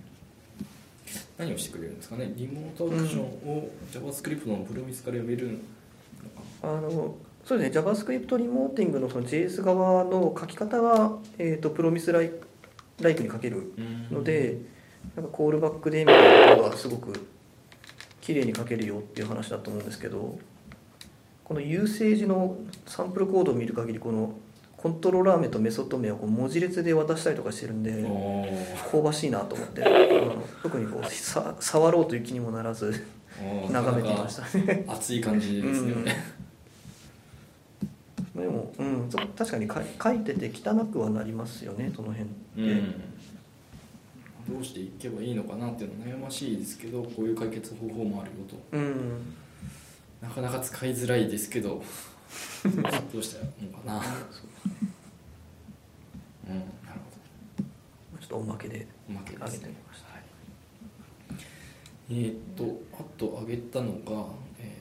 [1.38, 2.32] 何をしてくれるんですかね？
[2.36, 5.60] リモートアクションを JavaScript のプロミスから読める
[6.64, 12.32] あのそうですね JavaScript リモーティングのその JS 側の書き方は、えー、とプロミスライ
[13.02, 13.74] ライクに書ける
[14.12, 14.58] なので、
[15.16, 17.28] なんかコールバックでみたいなことがすごく
[18.22, 20.38] 綺麗に書けるよっていう話だと思うんですけど
[21.44, 24.36] このユーセージのサンプルコードを見る限りこの
[24.78, 29.84] コントローラー名とメソッド名をこう文字列で渡したりとかしてるんでお香ばしいなと思って
[30.62, 33.22] 特にこうさ触ろうという気にもならずー。
[33.72, 34.86] 眺めていましたね。
[34.88, 36.12] 熱い感じですよね、で
[38.80, 42.96] も、うん、そ確かにか書いてて汚くはなりますよねその辺って、うん。
[44.50, 48.56] どうしていけばいいのかなっていうのは悩ましいですけどこういう解決方法もあるよと。
[48.72, 49.36] うん。
[50.22, 51.70] なかなか使いづらいですけど
[53.12, 53.96] どうしたらいいのかな。
[56.50, 56.66] うんなる
[58.20, 59.46] ちょっとおまけでほどおまけですね。
[59.46, 60.14] あげてみました。
[60.14, 60.24] はい。
[62.10, 64.12] えーっとあと挙げたのが、えー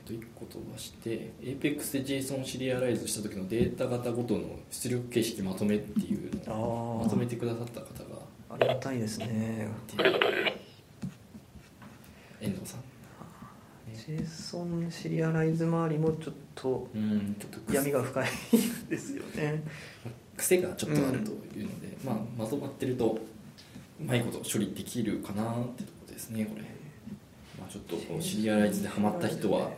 [0.01, 9.69] っと1個飛ばして APEX で JSON シリアライズした時のデータ型ごとの出力形式まとめっていうのをあまとめてくださった方があありがたいですね。
[12.41, 12.81] 遠藤さん。
[13.95, 16.89] JSON シリアライズ周りもちょっと
[17.71, 18.29] 闇が深い
[18.89, 19.63] ですよね。
[20.37, 23.19] 癖がちょっとあるというので、まあ、まとまってると
[24.01, 26.63] うまいこと処理できるかなってところですねこれ、
[27.59, 29.71] まあ、ちょっとこうシリアライズでハマった人は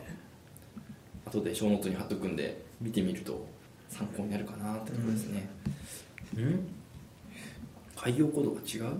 [1.25, 3.45] 後でショーノートに貼っとくんで見てみると
[3.89, 5.47] 参考になるかなってところですね。
[6.37, 6.67] うん？
[7.95, 8.95] 改行コードが違う？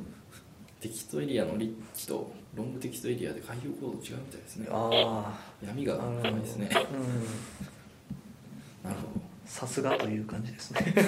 [0.79, 4.67] テキストエリアのリッチとロングテキストエリアで改行コード違うみたいですね。
[4.69, 6.69] あ闇があ深いですね。
[6.71, 6.75] う
[8.85, 8.89] ん。
[8.89, 9.21] なるほど。
[9.45, 10.93] さすがという感じですね。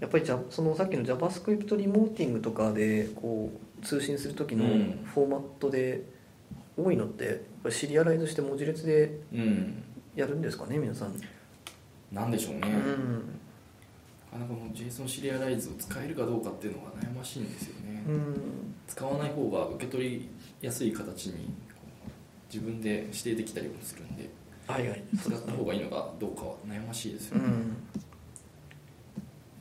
[0.00, 5.04] やっぱりじゃそのさっきの JavaScript リモーティングとかでこう通信する時のうん。
[5.14, 6.02] フォーマットで
[6.76, 9.82] 多いのってやっぱりシリアライズして文字列でうん。
[10.16, 11.14] やるんですかね皆さん、
[12.12, 13.40] なんでしょうね、うん。
[14.32, 18.74] なかなかもう JSON シリアライズを使えるかどうかっていうのが悩ましいんですよね、うん。
[18.86, 20.28] 使わない方が受け取り
[20.60, 22.10] やすい形にこう
[22.48, 24.30] 自分で指定できたりもするんで
[24.68, 25.02] はいはい。
[25.20, 27.44] 使った方がいいのかどうかは悩ましいですよね、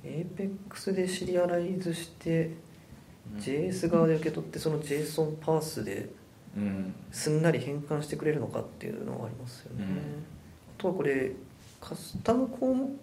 [0.03, 0.11] うん、
[0.69, 2.51] APEX でシリアライズして、
[3.33, 3.39] うん。
[3.39, 6.09] JS 側で受け取ってその JSON パースで
[6.57, 6.95] うん。
[7.11, 9.91] すんなり変換してくれるのかっていうのはありますよね、うん。
[9.91, 9.97] あ
[10.77, 11.31] とはこれ
[11.81, 12.93] カスタム項目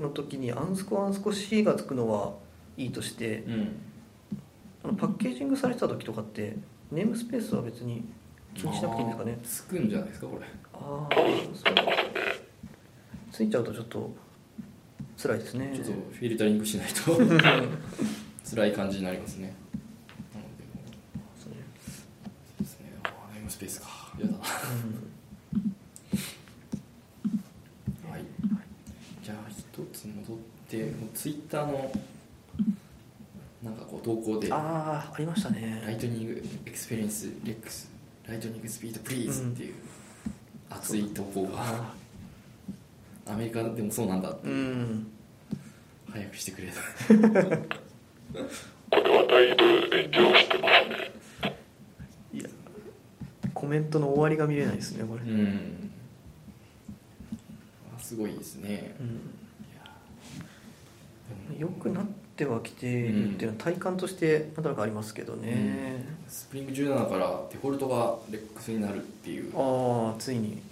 [0.00, 2.34] の時にアンスコアンスコ C がつくのは
[2.76, 3.76] いいとしてうん。
[4.84, 6.56] あのパッケージングされてた時とかって
[6.92, 8.04] ネームスペースは別に
[8.54, 9.38] 気にしなくていいんですかね。
[9.42, 10.46] つくんじゃないですかこれ。
[10.72, 11.14] ああ
[11.54, 11.74] そう
[13.32, 14.10] ついちゃうとちょっと
[15.20, 15.72] 辛いですね。
[15.74, 17.18] ちょっとフィルタリングしないと。
[18.48, 19.54] 辛い感じになりますね
[20.34, 20.64] なので
[21.38, 24.38] そうねそうですねあーネームスペースかやだ
[28.10, 28.24] はい。
[29.22, 30.36] じゃあ一つ戻っ
[30.68, 31.92] てもうツイッターの
[33.62, 34.56] なんかこう投稿であ
[35.10, 35.82] あありましたね。
[35.84, 37.90] Lightning Experience LEX
[38.26, 39.74] Lightning Speed Please っていう
[40.70, 41.94] 熱い投稿があ
[43.26, 44.54] アメリカでもそうなんだってーう。
[44.54, 45.06] ん。
[46.12, 46.68] 早くしてくれ。
[46.68, 46.74] た
[48.90, 49.64] これはだいぶ
[50.14, 51.17] 炎上してますね。
[53.58, 55.90] コメントの終わりが見れないですねこれ、うん。
[57.96, 58.94] あすごいですね。
[59.00, 59.06] うん。
[61.56, 62.04] いや良くなっ
[62.36, 70.62] てはきているっていうのは体感としてなんとなくありますけどね、スプリング17からデフォルトがレックスになるっていうああついに。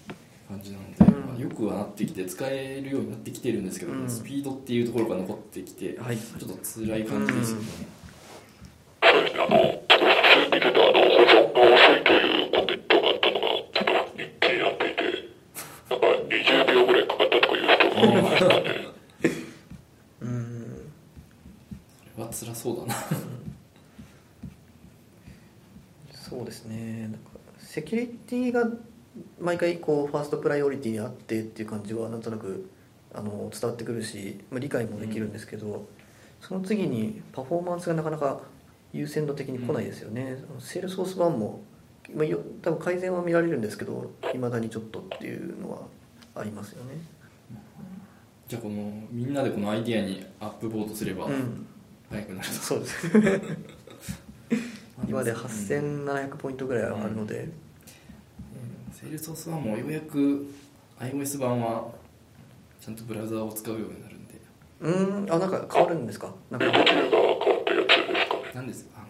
[0.49, 1.27] 感じなので、うん。
[1.27, 4.09] まあよくはなってきて使えるようになってきてるんですけど、うん。
[4.09, 6.17] スピードっていうところが残ってきて、はい。
[6.17, 7.65] ちょっと辛い感じですよね、
[9.03, 9.86] そうですね、あの、
[27.77, 28.65] セキュリティが
[29.39, 32.71] 毎回こう first priority にあってっていう感じはなんとなく
[33.15, 35.87] あの伝わってくるし、まあ、理解もできるんですけど、
[36.41, 38.41] その次にパフォーマンスがなかなか
[38.95, 41.61] 優先度的に来ないですよね、あのセールスフォース版も、
[42.15, 45.83] まあ、よ多分改善は見られるんですけどいまだにちょっとっていうのは
[46.35, 46.95] ありますよね。
[48.49, 51.67] じゃあこのみんなでこのアイディアに upvote すればうん。
[52.09, 53.11] 早くなると、そうです。
[55.07, 57.51] 今で8700ポイントぐらいあるので、
[58.93, 60.47] セールスソースはもうようやく
[60.99, 61.89] iOS 版は
[62.81, 64.41] ちゃんとブラウザーを使うようになるんで。
[64.81, 64.91] う
[65.25, 65.33] ん。
[65.33, 66.33] あなんか変わるんですか？
[66.51, 66.67] なんか。
[68.55, 68.89] なんです？
[68.95, 69.01] あ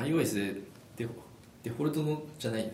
[0.00, 0.60] の iOS で
[0.96, 1.10] デフ
[1.62, 2.70] デフォルトのじゃない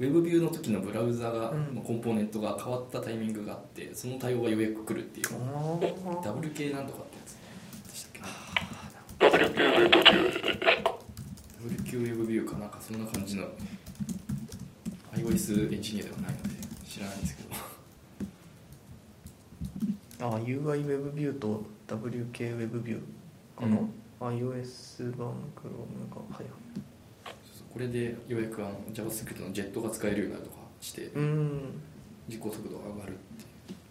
[0.00, 1.74] ウェブビューの時のブラウザが、うん。
[1.74, 5.26] のコンポーネントが変わったタイミングがあってその対応がようやく来るっていう。
[5.32, 5.94] あー。
[6.22, 7.36] WK なんとかってやつ。
[7.90, 8.26] でしたっけか。
[11.60, 13.48] WQ ウェブビューかなんかそんな感じの
[15.22, 16.48] iOS エンジニアではないので
[16.88, 17.48] 知らないんですけど。
[20.36, 23.90] あ UI ウェブビューと WK ウェブビューかな、うん。
[24.38, 26.50] iOS 版 Chrome がはいはい
[27.72, 31.60] これでようやくあの JavaScript のジェットが使えるようになるとかしてうん。
[32.28, 33.18] 実行速度が上がるって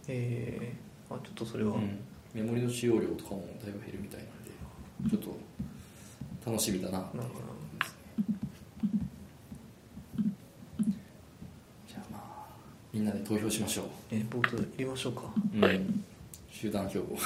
[0.10, 2.00] えー、あちょっとそれは、うん。
[2.34, 4.26] メモリの使用量とかもだいぶ減るみたいな
[5.08, 5.38] んでちょっと
[6.52, 7.28] 楽しみだななるほど
[11.88, 12.48] じゃあまあ
[12.97, 15.21] みんなで投票しましょう、えー、ボート入れましょうか。
[15.53, 16.03] うん、
[16.49, 17.03] 集団票を。
[17.12, 17.17] うん。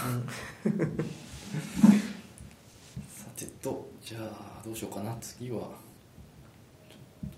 [3.07, 5.15] さてとじゃあどうしようかな。
[5.21, 5.59] 次は。
[5.59, 5.67] ちょ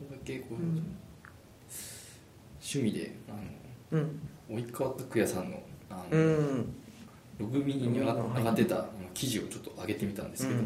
[0.05, 0.83] っとだけこう、うん。
[2.59, 3.33] 趣味であ
[3.91, 4.19] うん。
[4.49, 6.75] の及川拓也さんのあの、うん。
[7.37, 10.65] ログミに上がってた記事をちょっと上げてみたんですけど、うん。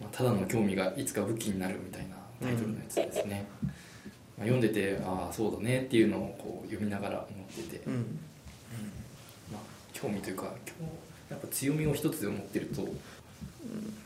[0.00, 3.72] まあ、ただの興味がいつか武器になるみたいなタイトルのやつですね、まあ、
[4.40, 8.18] 読んでてああそうだねっていうのをこう読みながら思ってて、うん。
[9.52, 9.60] まあ、
[9.92, 12.82] 興味というか今日やっぱ強みを一つで持ってると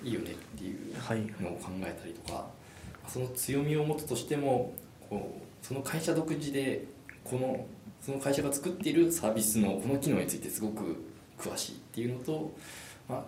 [0.03, 1.21] いいよねっていうはい。
[1.41, 2.51] のを考えたりとか、ま
[3.07, 4.73] あその強みを持つとしても
[5.09, 6.85] こうその会社独自で
[7.23, 7.67] この
[8.01, 11.05] その会社が作っているサービスのこの機能についてすごく
[11.39, 12.53] 詳しいっていうのと、
[13.09, 13.25] まあ、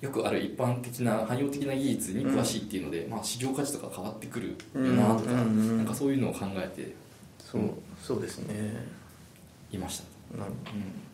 [0.00, 5.76] よくある一般的な汎用的な技術に詳しいっていうので、まあ、市場価値とか変わってくるよなとか、うんうんうん。
[5.78, 6.94] なんかそういうのを考えて
[7.40, 7.62] そう
[8.00, 8.86] そうですね。
[9.72, 10.38] いました。
[10.38, 11.08] なるうん。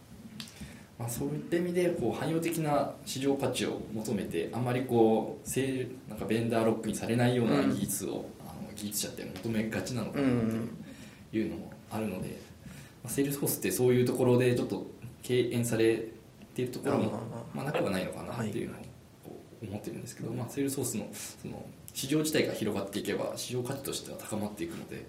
[0.98, 10.30] まあ、そういった意味でこう汎用的な市場価値を求めてあんまりこうせなんかベンダーロックにされないような技術を、あの技術者って求めがちなのかなっ
[11.30, 12.28] ていうのもあるので、
[13.02, 14.86] まあ、セールスフォースってそういうところでちょっと
[15.22, 16.13] 敬遠され
[16.54, 17.20] ているところも
[17.52, 18.80] まあ、なくはないのかなっていうのを
[19.62, 21.08] 思ってるんですけど、まあ、セールスフォースの
[21.42, 25.06] その市場自体が広がっていけば市場価値としては高まっていくので、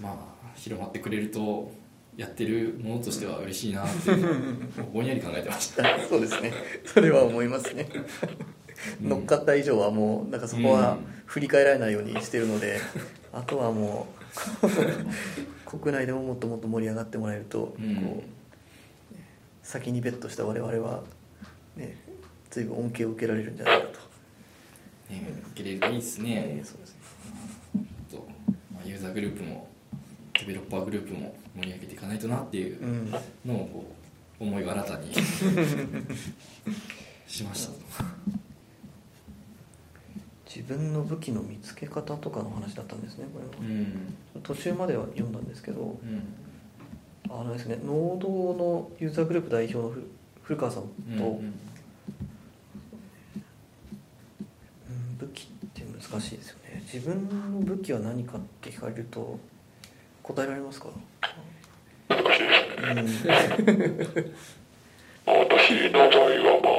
[0.00, 0.10] ま
[0.44, 1.72] あ、広まってくれると
[2.16, 4.10] やってるものとしては嬉しいなって
[4.92, 5.98] ぼんやり考えてました。
[6.08, 6.52] そうですね。
[6.84, 7.88] それは思いますね。
[9.02, 9.08] うん。
[9.08, 12.80] 乗っかった以上はもうなんかそこは振り返られないようにしてるので、
[13.32, 14.06] あとはも
[14.62, 14.68] う
[15.78, 17.96] 国内でももっともっと盛り上がってもらえると、うん。
[17.96, 18.41] こう
[19.62, 21.02] 先にベットした我々は、
[21.76, 21.96] ね、
[22.50, 23.98] 随分恩恵を受けられるんじゃないかと、
[25.12, 25.22] ね、
[25.52, 26.44] 受けれるといいですね。
[26.58, 26.66] えー。
[26.66, 27.00] そうですね。
[28.10, 28.26] と
[28.72, 29.68] まあユーザーグループも
[30.38, 33.10] デベロッパーグループも盛り上げていかないとなっていううん。
[33.10, 33.84] のをこ
[34.40, 35.14] う思いを新たに
[37.28, 37.72] しました。
[40.54, 44.14] 自分の武器の見つけ方とかの話だったんですねこれは、うん。
[44.42, 46.22] 途中までは読んだんですけどうん
[47.28, 50.02] あのですね農道のユーザーグループ代表のふ
[50.42, 51.24] 古川さんと、うんうん。
[51.26, 51.54] うん
[55.18, 56.82] 武器って難しいですよね。
[56.92, 59.38] 自分の武器は何かって聞かれると
[60.22, 60.88] 答えられますか？
[60.88, 60.96] うん。
[65.24, 66.70] まあ、私の場合は、ま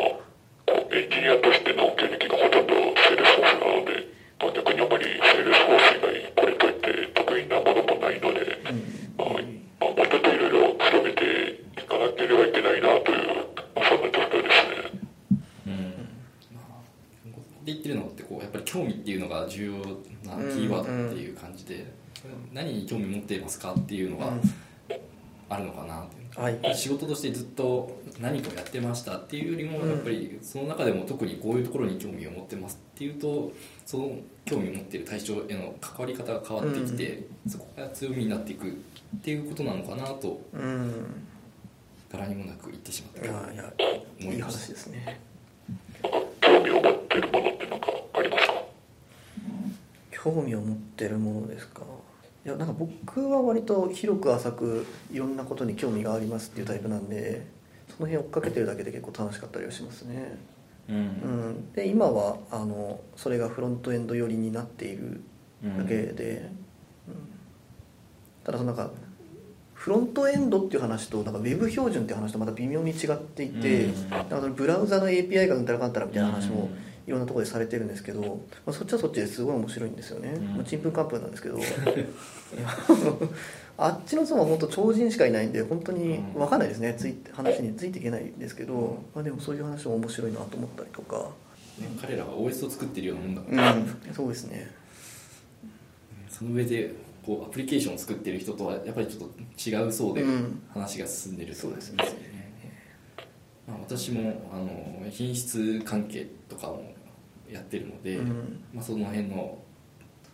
[22.53, 24.33] 何に興味持っていますかっていうのが
[25.49, 26.63] あるのかなっていう。
[26.63, 26.75] はい。
[26.75, 33.51] 仕事としてずっと何かをやってましたっていうよりもやっぱりその中でも特にこういうところに興味を持ってますっていうと
[33.85, 38.71] その興味を持っている対象への関わり方が変わってきて、そこが強みになっていくっ
[39.23, 41.05] ていうことなのかなとうん。
[42.11, 43.73] 柄にもなく言ってしまったいや
[44.21, 45.19] いやいい話ですね。
[46.41, 48.53] 興味を持ってるものって何かありますか
[50.11, 51.81] 興味を持ってるものですか？
[52.45, 57.45] いやなんか僕は割と広く浅くいろんなことに興味がありますっていうタイプなんで
[57.87, 60.37] その辺追っかけてるだけで結構楽しかったりはしますね、
[60.89, 60.95] うん。
[60.95, 65.21] うん、で今はあのそれがフロントエンド寄りになっている
[65.63, 66.49] だけで、
[67.07, 67.15] うん。
[68.43, 68.91] ただそのなんか
[69.73, 74.09] フロントエンドっていう話となんかウェブ標準っていう話とまた微妙に違っていて、うん。
[74.09, 78.27] なんかブラウザの API がうんたらかんたらみたいな話もうんいろんなところでされてるんですけど、ま
[78.67, 80.55] あ、そっちはそっちですごい面白いんですよね、うん。
[80.55, 81.59] まあ、ちんぷんかんぷんなんですけど。
[83.75, 86.93] あっちの層は本当超人しかいないんで本当に分かんないですね。
[86.97, 91.31] つい話についていけないですけど、まあ、でもそういう話も面白いなと思ったりとか、
[91.79, 94.69] ね彼らは OS を作ってるようなもんだから、うん、そうですね。
[96.29, 96.93] その上で
[97.25, 100.61] こうアプリケーションを作ってる人とはやっぱりちょっと違う層でうん。
[100.69, 101.97] 話が進んでるそうですね。
[103.67, 106.92] まあ、私もあの品質関係とかも
[107.53, 108.63] やってるので、うん。
[108.73, 109.57] まあ、その辺の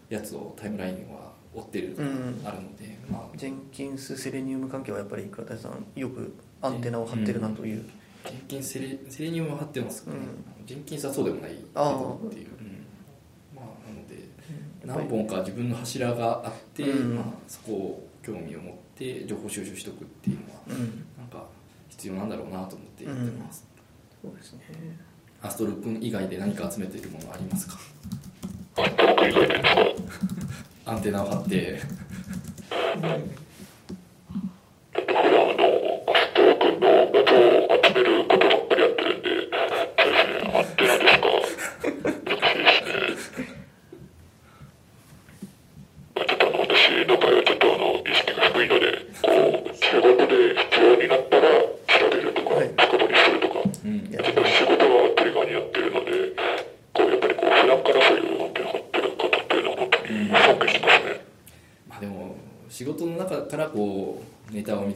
[0.10, 1.96] やつをタイムラインは追ってる
[2.46, 7.84] あるので、まあ、ジェンキンスセレニウム関係はやっぱり倉田さんよくアンテナを張ってるなという、
[8.26, 10.24] ジェンキンスセレセレニウムは貼ってますけど、ね
[10.64, 12.86] うジェンキンスはそうでもないっていう、うん。
[13.56, 14.30] まあ、なので
[14.86, 17.16] 何本か自分の柱があって、うん。
[17.16, 20.78] まあ、そこを興味を持って情報収集しておくっていうのは、うん。
[21.18, 21.46] なんか
[21.90, 23.68] 必要なんだろうなと思ってやってます、
[24.22, 24.62] そうですね
[25.42, 27.78] アストロ君以外で何か集めているものはありますか？
[30.86, 31.80] アンテナを張って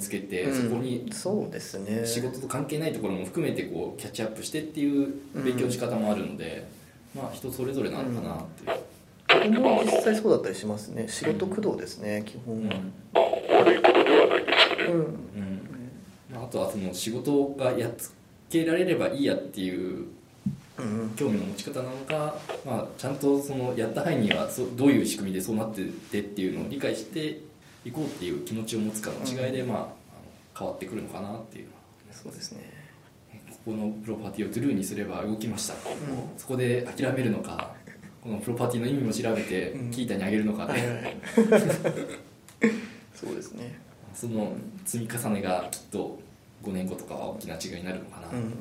[0.04, 0.70] つけて、うん。
[0.70, 2.06] そこにそうですね。
[2.06, 6.68] 仕事と関係ないところも含めてこうキャッチアップしてっていう勉強の仕方もあるので、
[7.16, 11.08] まあ人それぞれなのかなっていう、僕も実際そうだったりしますね。
[11.08, 12.70] 仕事駆動ですね基本
[13.16, 14.28] あ悪いことでは。
[14.28, 15.00] ないですよね、うん。
[15.00, 15.10] うん。
[16.34, 18.14] まあ、あとはその仕事がやっつ
[18.50, 20.06] けられればいいやっていう
[20.78, 21.14] うん。
[21.16, 22.36] 興味の持ち方なのか、
[22.66, 27.40] まあ、ちゃんとそのやった範囲にはそどういう仕組みでそうなっててっていうのを理解して
[27.86, 29.88] いこうっていう気持ちを持つかの違いで、まあ、あの
[30.58, 31.66] 変わってくるのかなっていう。
[31.66, 31.80] のは
[32.12, 32.72] そうですね。
[33.66, 35.74] ここのプロパティをトゥルーにすれば動きました、
[36.38, 37.74] そこで諦めるのか
[38.22, 39.92] このプロパティの意味も調べてうん。
[39.92, 41.18] キータにあげるのかで、
[43.16, 43.80] そうですね。
[44.14, 46.20] その積み重ねがきっと
[46.64, 48.54] 5年後とかは大きな違いになるのかな、うん。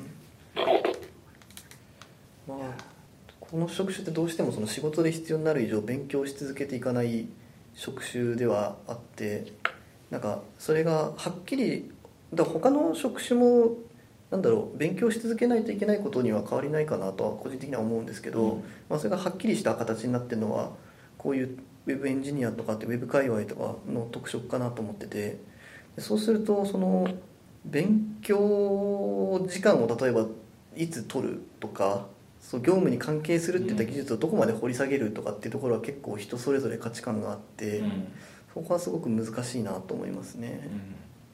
[2.47, 2.93] まあ
[3.39, 7.27] この職種ってどうしてもその仕事で必要になる以上勉強し続けていかない
[7.75, 9.53] 職種ではあって
[10.09, 11.91] なんかそれがはっきり
[12.33, 13.77] だ他の職種も
[14.31, 18.63] なんだろう勉強し続けないといけないことには変わりないかなとは個人的には思うんですけど、うん。
[18.89, 20.71] まあ、それがはっきりした形になってるのは
[21.17, 25.37] こういうウェブエンジニアとかってウェブ界隈とかの特色かなと思ってて
[25.95, 27.07] でそうするとその
[27.65, 30.25] 勉強時間を例えば
[30.75, 32.07] いつ取るとか
[32.43, 38.07] そう業務に関係するっていった技術をどこまで掘り下げるとかっていうところは結構人それぞれ価値観があって、うん。
[38.53, 40.59] そこはすごく難しいなと思いますね。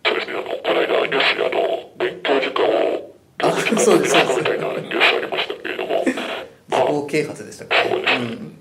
[0.05, 4.39] そうですねあのこの間ニュースであの勉強時間をあそうですそうです。
[4.39, 6.05] みたいなニュースありましたけれども。
[6.05, 8.55] 自己啓発でしたっけ、うん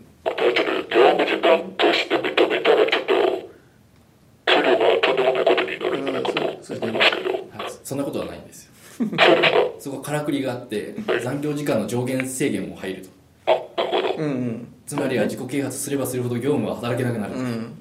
[9.80, 13.10] そこからくりがあって残業時間の上限制限も入ると。
[13.46, 14.24] あなるほど。
[14.24, 14.68] うんうん。
[14.86, 17.74] つまりは自己啓発すればするほど業務は働けなくなる、うん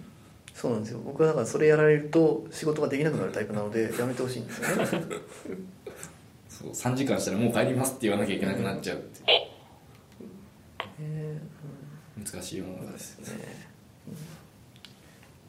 [0.53, 0.99] そうなんですよ。
[1.05, 4.85] 僕はだからそれやられると仕事ができなくなるタイプなのでやめてほしいんですよね。
[6.49, 9.21] そう3時間したらもう帰りますって言わなきゃいけなくなっちゃうって
[10.99, 11.37] え。
[12.17, 13.43] 難しい世の中ですよね。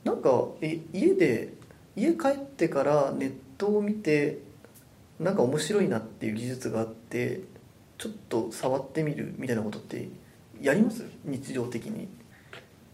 [0.05, 1.55] ーなんかえ家で
[1.97, 4.41] 家帰ってからネットを見て
[5.21, 7.41] なんか面白いなっていう技術があって
[7.99, 10.09] ちょっと触ってみるみたいなことって
[10.61, 11.05] やります？
[11.25, 12.09] 日常的に。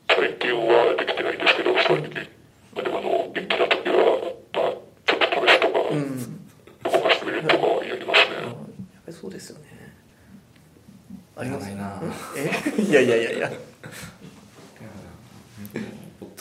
[0.09, 2.29] 最近はできてないんですけど、正直。
[2.75, 4.73] まあ、でもあの、元気な時は、まあ、
[5.07, 6.41] ちょっと試しとか、うん。
[6.85, 8.57] 動かしてみるとかはやりますあやっね。
[9.05, 9.65] ぱりそうですよね。
[11.37, 11.71] あります？
[11.71, 12.01] いな
[12.37, 12.81] え？
[12.83, 13.53] いやいやいやいや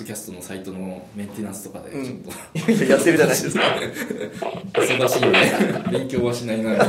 [0.04, 2.30] ドキャストのサイトのメンテナンスとかでちょっと、
[2.60, 3.64] いやいややってるじゃないですか
[4.74, 6.74] 忙しいんで 勉強はしないな。
[6.76, 6.86] な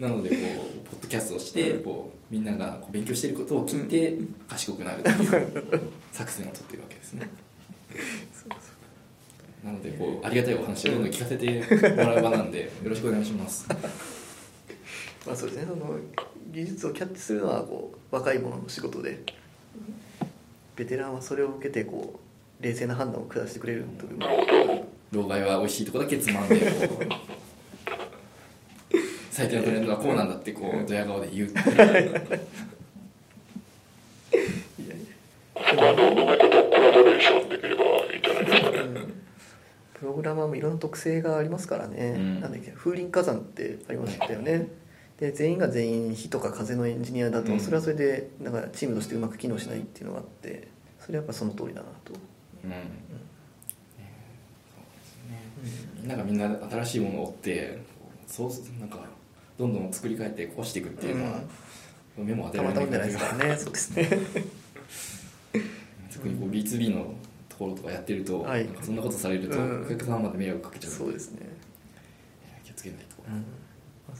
[0.00, 5.80] なのでこうポッドキャストをしてこうみんながこう勉強していることを聞いて賢くなるという
[6.12, 7.28] 作戦を取っているわけですね。
[9.64, 13.66] なのでこうありがたいお話をどんどん聞かせてもらう場なんでよろしくお願いします。
[15.26, 15.66] まあそうですね。
[15.68, 15.98] その
[16.52, 19.22] 技術をキャッチするのはこう若い者の仕事で
[20.76, 22.20] ベテランはそれを受けてこ
[22.60, 24.18] う冷静な判断を下してくれるという。
[25.12, 26.58] 老害は美味しいとこだけつまんで
[26.88, 27.06] こう。
[29.30, 31.62] 最低のトレンドはこうなんだってこうドヤ顔で言うってい
[32.06, 32.20] う。
[39.94, 42.40] プログラマーもいろんな特性がありますからね、うん。
[42.40, 44.68] なんだっけ風林火山ってありましたよね
[45.22, 47.60] で全員が全員火とか風のエンジニアだとうん。
[47.60, 50.66] それはそれでなんかチームとしてうまく機能しないっていうのがあって
[50.98, 52.12] それはやっぱその通りだなと。
[52.64, 52.70] うん。
[52.70, 52.74] う
[55.62, 55.92] ですね。
[56.00, 57.78] みんながみんな新しいものを追って
[58.26, 58.50] そう
[58.80, 58.98] なんか
[59.58, 61.40] どんどん作り変えて壊していくっていうのは、
[62.16, 63.56] 目も当てたられまたまじゃないですからね。
[63.56, 64.08] そうですね。
[66.12, 67.14] 特にこう B2B の
[67.48, 68.64] ところとかやってると、はい。
[68.64, 69.82] なんかそんなことされると、うん。
[69.86, 71.46] お客様まで迷惑かけちゃうそうですね、
[72.64, 73.34] 気をつけないと、うん。
[73.34, 73.42] まあ、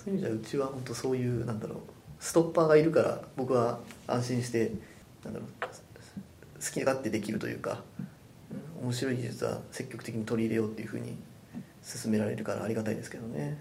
[0.05, 1.79] そういう意味じゃうちは本当そういうなんだろう
[2.21, 4.73] ストッパーがいるから僕は安心して
[5.25, 8.13] なんだろう好き勝手できるというか、うん
[8.83, 11.17] 面白い技術は積極的に取り入れようっていうふうに
[11.83, 13.57] 進められるからありがたいですけどね。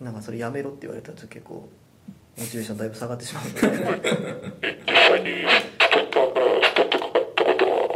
[0.00, 1.68] なんかそれやめろって言われたらちょっと結構
[2.36, 4.16] モチベーションだいぶ下がってしまうので。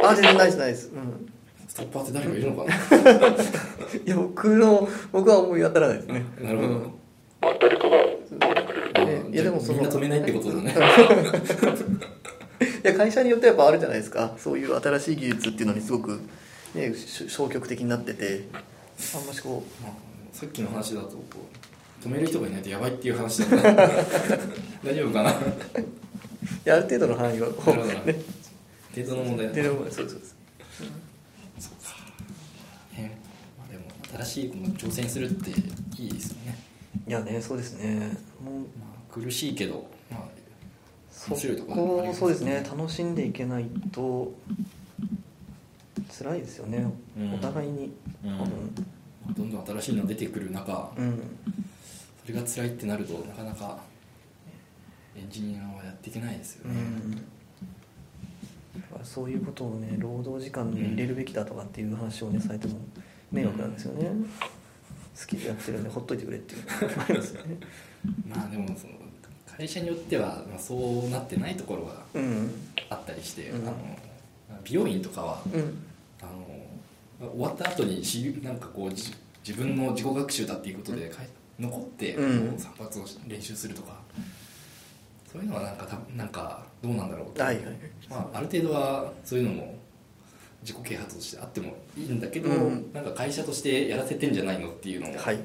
[0.01, 1.29] あ全然ないですないです、うん、
[1.67, 2.75] ストッパーって誰かいるのかな。
[4.05, 6.25] いや僕の僕は思い当たらないですね。
[6.41, 6.98] なるほど、うん
[7.41, 8.91] まあ、誰かが止めてくれる。
[8.95, 9.81] あえいやでもその。
[9.81, 10.75] みんな止めないってことだね。
[12.83, 14.35] いや会社によってやっぱあるじゃないですか。
[14.37, 16.19] そういう新しい技術っていうのにすごく、
[16.75, 18.47] ね、し消極的になってて。
[19.15, 19.91] あんましこまあ
[20.33, 21.23] さっきの話だとこ
[22.03, 23.57] う止める人がいないとやばいっていう話だ
[24.83, 25.31] 大丈夫かな？
[25.31, 25.37] うい
[26.65, 27.75] やある程度の範囲はこう
[28.07, 28.15] ね。
[28.93, 30.35] 程度の問題だ出るものそうそうです
[32.97, 33.17] ね。
[33.57, 33.83] まあ、でも
[34.25, 36.57] 新しいことに挑戦するっていいですよね、
[37.07, 38.17] いやねそうですね。
[38.43, 40.21] もうまあ、苦しいけど、まあ、
[41.11, 42.67] そ面白いところもありこますそうですね。
[42.69, 44.33] 楽しんでいけないと
[46.17, 46.85] 辛いですよね、
[47.17, 47.33] うん。
[47.33, 47.91] お互いに。
[48.23, 48.37] うん。
[48.37, 48.47] まあ
[49.37, 51.37] どんどん新しいの出てくる中うん、うん
[52.25, 53.79] それが辛いってなるとなかなか
[55.17, 56.75] エンジニアはやっていけないですよね、
[59.03, 62.75] そういうことをね労働時間に入れるべきだとかっていう話をねされても
[63.31, 64.11] 迷惑なんですよね、
[65.19, 66.63] 好きでやってるんでほっといてくれっていう。
[66.97, 67.57] ますよね
[68.27, 68.93] まあでもその
[69.57, 72.51] 会社によっては、まあ、そうなってないところがうん。
[72.89, 73.67] あったりして、うん。
[73.67, 73.77] あの
[74.63, 75.85] 美容院とかはうん。
[76.21, 79.13] あの終わった後にしなんかこうじ
[79.45, 81.27] 自分の自己学習だっていうことでかい
[81.59, 82.15] 残って、
[82.57, 83.97] 散髪をし練習するとか
[85.29, 87.65] そういうのはなんかたなんかどうなんだろうとはいはい。
[88.09, 89.75] まあ、ある程度はそういうのも
[90.61, 92.91] 自己啓発としてあってもいいんだけど、うん。
[92.93, 95.37] なんか会社としてやらせてんじゃないのっていうのを、はい。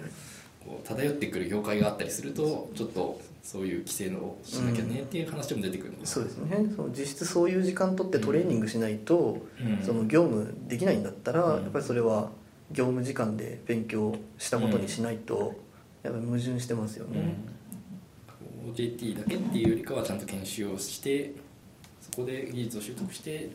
[0.64, 6.72] こう漂ってくる業界があったりするとちょっとそういう規制をしなきゃねっていう話も出てくるのかなそうですね。
[6.74, 9.84] その実質そういう時間取ってトレーニングしないと、うん。
[9.84, 11.62] その業務できないんだったら、うん。
[11.62, 12.30] やっぱりそれは
[12.72, 15.54] 業務時間で勉強したことにしないと、
[16.04, 17.34] やっぱり矛盾してますよね、
[18.66, 21.32] うん、OJT だけっていうよりかはちゃんと研修をして
[22.00, 23.48] そこで技術を習得して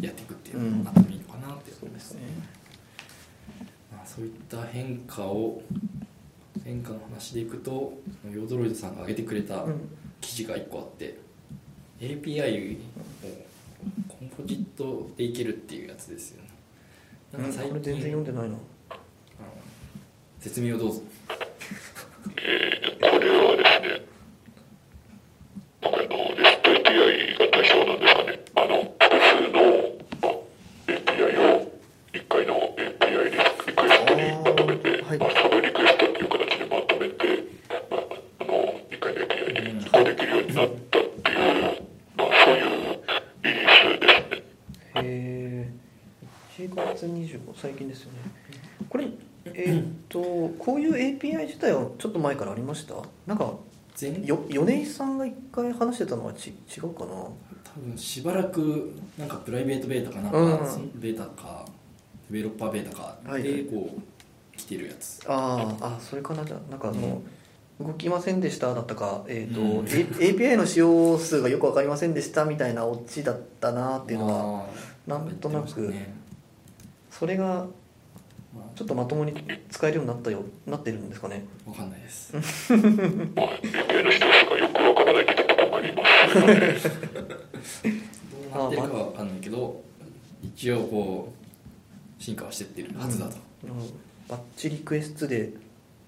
[0.00, 2.22] やっていくっていうのがあってもいいのかなってそうですね。
[3.92, 5.62] まあ、そういった変化を
[6.64, 7.92] 変化の話でいくと
[8.24, 9.88] ヨードロイドさんが挙げてくれたうん。
[10.20, 11.18] 記事が1個あって
[12.00, 12.78] API を
[14.08, 16.48] コンポジットでいけるっていうやつですよね。
[17.32, 18.58] なんか最これ全然読んでないの
[18.88, 18.98] あの
[20.40, 21.02] 説明をどうぞ。
[22.26, 23.56] れ は
[51.74, 52.94] はちょっと前からありました？
[53.26, 53.52] なんか
[54.00, 57.06] 前よ米井さんが一回話してたのはち違うかな？
[57.06, 57.32] 多
[57.80, 60.66] 分しばらくなんかプライベートベータかなんか、うん。
[60.66, 61.64] そのベータか
[62.30, 65.20] デベロッパーベータかはいでこう来てるやつ。
[65.26, 66.44] あーあそれかな？
[66.44, 67.22] じゃあなんかあの、
[67.80, 69.84] 動きませんでしただったか、えーとうん。
[69.84, 74.66] API の使用数がよく分かりませんでしたみたいなオチだったなっていうのは
[75.06, 76.14] なんとなくね。
[77.10, 77.68] それがま
[78.74, 79.32] ちょっとまともに
[79.70, 81.44] 使えるようになったよなってるんですかね。
[81.66, 82.32] あ、わかんないです。
[82.34, 82.40] まあ
[83.62, 86.02] API の使用数がよくわからないってところもありま
[86.78, 86.88] す
[87.82, 87.88] ど
[88.54, 89.82] うなってるかはわかんないけど
[90.42, 91.32] 一応こ
[92.20, 93.36] う進化はしてってるはずだと。
[93.64, 93.70] うん。
[94.28, 95.52] バッチリクエストで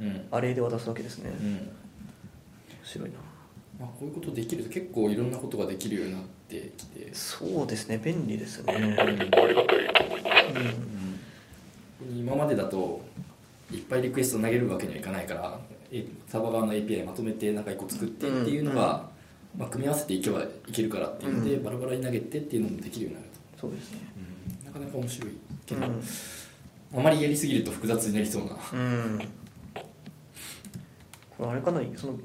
[0.00, 1.68] うん、アレイで渡すわけですね、面うん。
[2.84, 3.14] 白いな。
[3.80, 7.98] まあ、こういうことできると結構いろんなことができるようになってきて、そうですね。
[8.02, 9.38] 便利ですね、ありがたいと
[10.04, 10.95] 思いますうん
[12.00, 13.00] 今までだと
[13.72, 15.58] いっぱいリクエスト投げるわけにはいかないから
[15.90, 19.08] えサーバー側の API まとめてなんか1個作ってっていうのが、
[19.56, 21.64] まあ、組み合わせていけばいけるからっていうので、うん。
[21.64, 23.28] バラバラに投げてっていうのもできるようになる
[23.60, 24.00] そうですね。
[24.64, 25.30] と、なかなか面白い
[25.64, 26.02] けど、うん。
[26.98, 28.50] あまりやりすぎると複雑になりそうな。
[28.72, 29.18] うん。
[31.38, 31.80] これあれかな？
[31.96, 32.18] その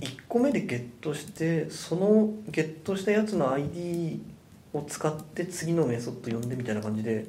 [0.00, 4.20] 1個目でゲットしてそのゲットしたやつの ID
[4.72, 7.26] を使って次のメソッド呼んでみたいな感じで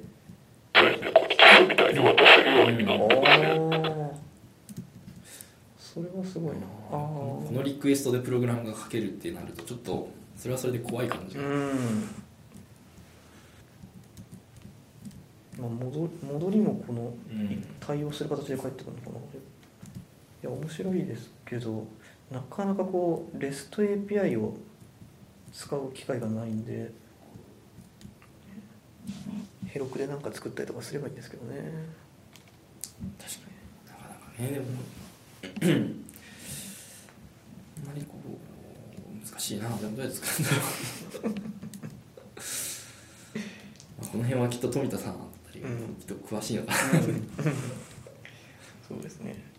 [0.82, 1.36] そうですねこっち
[1.70, 4.12] みたいに渡せるようになああ
[5.78, 6.62] それはすごいな。
[6.90, 11.70] あこのリクエストでプログラムが書けるってなるとちょっとそれはそれで怖い感じが、うん。
[15.60, 17.64] まあ戻戻りもこのうん。
[17.80, 19.16] 対応する形で返ってくるのかな。
[19.16, 19.20] い
[20.44, 21.86] や面白いですけど
[22.32, 24.58] なかなかこう REST API を
[25.54, 26.92] 使う機会がないんで
[29.72, 31.62] ヘロクでなんか作ったりとかすればいいんですけどね。
[33.18, 33.90] 確かに。
[33.90, 34.66] なかなかねでも。
[37.84, 39.70] あんまりこう難しいな。
[39.70, 41.34] どうやって作るんだろう。
[43.98, 45.16] まあこの辺はきっと富田さんあ
[45.48, 45.96] たりがうん。
[45.96, 46.78] きっと詳しいのかな、
[48.88, 49.52] そうですね。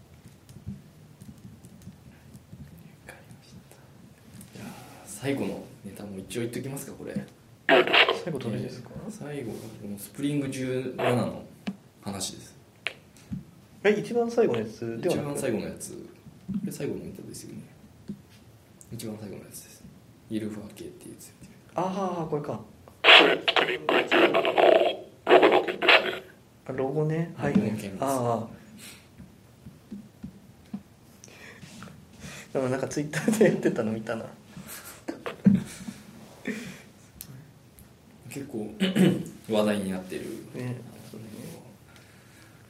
[5.07, 7.15] 最後のネタも一応言っておきますかこれ
[8.23, 8.91] 最後どれですか？
[9.11, 11.43] 最後がこのスプリング17の
[12.03, 12.55] 話です。
[13.83, 15.93] え一番最後のやつでは一番最後のやつ。
[15.93, 15.99] こ
[16.65, 17.63] れ最後のネタですよね。
[18.93, 19.83] 一番最後のやつです。
[20.31, 21.33] イルファー系っていうやつ
[21.75, 22.61] ああこれか。
[23.03, 26.23] それスプリング17のロゴの件ですね。
[26.69, 27.35] あロゴね。
[27.37, 27.55] はい。
[27.99, 28.63] ああ
[32.53, 34.27] でもなんかツイッターでやってたの見たな
[38.29, 38.71] 結構
[39.53, 40.23] 話題になってる。
[40.55, 40.81] ね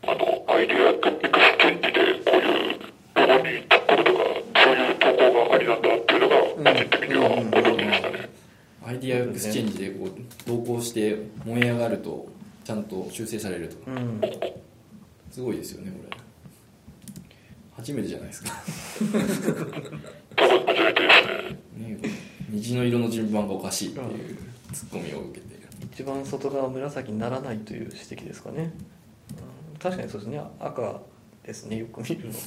[0.05, 2.81] あのアイディアエクスチェンジでこういう
[3.15, 4.19] ロゴに突っ込むとか
[4.65, 8.29] そういう投稿がありなんだっていうのが個人的には驚きましたね
[8.85, 10.11] Idea Exchange でこう
[10.45, 12.27] 投稿して燃え上がると
[12.65, 13.93] ちゃんと修正されるとか。
[13.93, 14.21] うん。
[15.31, 16.17] すごいですよねこれ。
[17.77, 18.51] 初めてじゃないですか。
[20.37, 21.87] 多分初めてですね。
[21.87, 22.01] ね
[22.51, 24.39] 虹の色の順番がおかしいっていう
[24.73, 28.73] ツッコミを受けて一番外側紫にならないという指摘ですかね、
[29.73, 30.41] うん、確かにそうですね。
[30.61, 31.01] 赤
[31.45, 31.79] ですね。
[31.79, 32.35] よく見るの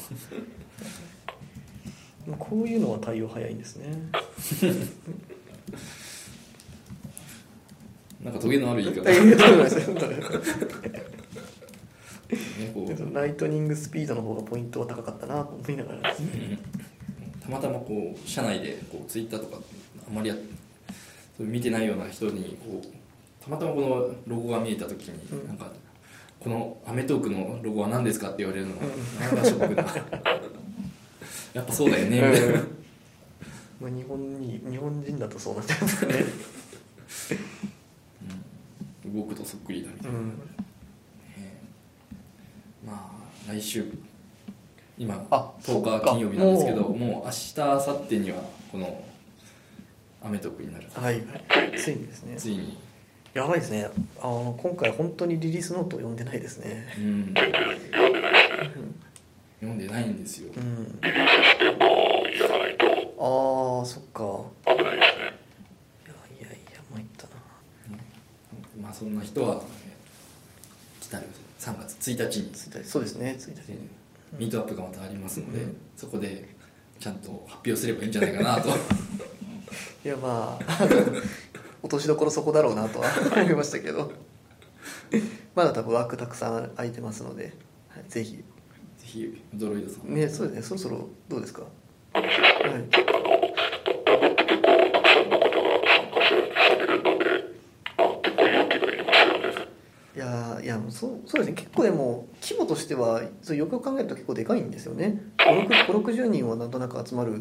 [2.28, 3.88] まあこういうのは対応早いんですね。
[8.24, 9.04] なんかトゲのある言い方。
[13.14, 16.10] ライトニングスピードの方がポイントは高かったなと思いながら。
[16.12, 16.58] ですね
[17.40, 19.62] たまたまこう社内でこうツイッターとか
[20.08, 20.36] あんまりや
[21.38, 22.88] 見てないような人にこう
[23.46, 25.48] たまたまこのロゴが見えた時に、うん。
[25.48, 25.72] なんか
[26.40, 28.82] この『アメトーーク』のロゴは何ですかって言われるのが
[29.36, 29.84] なかショックな
[31.54, 32.18] やっぱそうだよね。
[32.18, 32.60] みたいな、
[33.82, 36.26] まあ日本に日本人だとそうなっちゃいますね。
[39.14, 40.28] 動くとそっくりだみたいな、うん。
[40.30, 40.36] ね
[42.86, 43.12] ま
[43.48, 43.86] あ来週
[44.98, 49.04] 今あそっ10か日金曜日なんですけどもうもう明日明後日にはこの
[50.24, 50.88] 『アメトーーク』になる。
[50.94, 51.24] はい。
[51.78, 52.36] ついにですね。
[52.36, 52.78] ついに
[53.36, 53.90] やばいですね。
[54.22, 56.88] あの今回本当にリリースノートを読んでないですね。
[56.96, 57.34] 読ん。
[57.34, 57.92] でないですね
[59.60, 61.00] 読んでないんですよ、うん。
[61.02, 62.86] リリースしてもやらないと。
[63.20, 64.74] ああそっか。
[64.74, 65.24] 危ないですね。
[66.40, 67.34] いやいやいや参ったな。
[68.82, 69.62] まあそんな人は
[71.02, 71.28] 来たる
[71.60, 72.54] 3月1日に。
[72.54, 73.36] 1日そうですね。
[73.38, 73.72] 1日。
[73.74, 73.90] に
[74.40, 75.78] ミートアップがまたありますので、うん。
[75.98, 76.48] そこで
[77.02, 78.70] ちゃんと発表すればいいんじゃないかなと。
[80.06, 80.88] いやまあ
[81.86, 83.06] 落としどころそこだろうなとは
[83.38, 84.12] 思いましたけど。
[85.54, 87.54] まだ多分枠たくさん空いてますので、
[87.90, 88.38] はい、ぜひ。
[88.38, 88.44] ぜ
[88.98, 90.14] ひドロイドさん。
[90.14, 90.62] ねそうですね。
[90.64, 91.62] そろそろどうですか？
[91.62, 92.26] はい。
[100.16, 101.54] いやーいやそうそうですね。
[101.54, 105.22] 結構でも規模としてはそうよくよく考えると結構でかいんですよね。
[105.38, 107.34] 560人はなんとなく集まる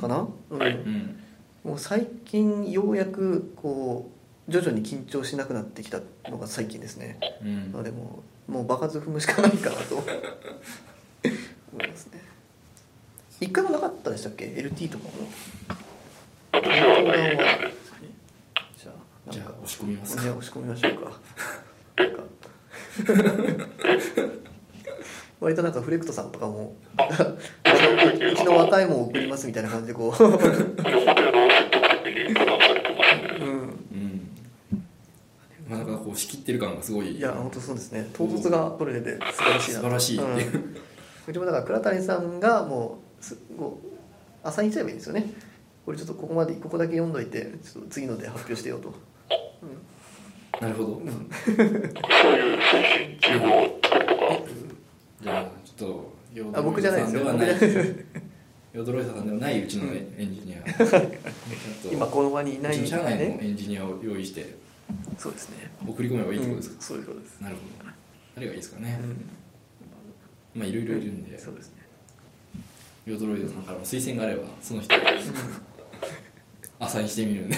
[0.00, 0.62] かな、うん。
[0.62, 1.16] うん
[1.64, 4.10] もう最近ようやくこ
[4.48, 7.18] う徐々に緊張しなくなってきたのが最近ですね。
[7.42, 7.70] うん。
[7.72, 9.96] まあでももう場数踏むしかないかなと。
[9.96, 12.20] 思いますね
[13.40, 15.10] 一回もなかったでしたっけ？LT とかも。
[18.78, 21.20] じゃあなんか押し込みます押し込みましょうか。
[21.96, 22.22] なんか。
[25.42, 33.38] 割となんかフレクトさんとかも うちの若いもん送りますみたいな感じでこう、 いや、本当にあの、積極的にプランされてますね。
[33.40, 34.32] うん、うん
[35.68, 37.16] まあなんかこう仕切ってる感がすごい。
[37.16, 38.08] いや本当そうですね。
[38.12, 39.76] 唐突が取れてて素晴らしいな。
[39.78, 40.54] 素晴らしいっていう。
[40.54, 40.76] うん。
[41.28, 45.32] うちもだから倉谷さんがもうすこうアサインしちゃえばいいんですよね。
[45.84, 48.94] これちょっとここまでここだけ読んどいてちょっと次ので発表してよと、
[50.60, 54.22] なるほど、そういう精神チームを作るとか、
[55.20, 58.04] じゃあちょっとあ僕じゃないですよさんではない僕じゃないです
[58.72, 60.58] ヨードロイドさんではないうちのエンジニア
[61.92, 64.54] 今この場にいないうちの社内のねエンジニアを用意して
[65.18, 65.70] そうですね。
[65.86, 66.74] 送り込めばいいってことですか？
[66.74, 67.90] うん、そういうことです、なるほど。
[68.34, 68.98] 誰がいいですかね、
[70.54, 70.60] うん。
[70.60, 71.38] まあいろいろいるんで。
[71.38, 71.82] そうですね。
[73.06, 75.02] ヨードロイドさんからも推薦があればその人に
[76.78, 77.56] アサインしてみるんで。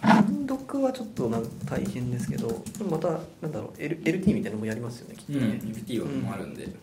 [0.00, 6.64] 単独はちょっとな大変ですけどまたなんだろう、L、LT みたいなのもやりますよねきっとうんね、UPT 枠もあるんで。
[6.64, 6.78] なんか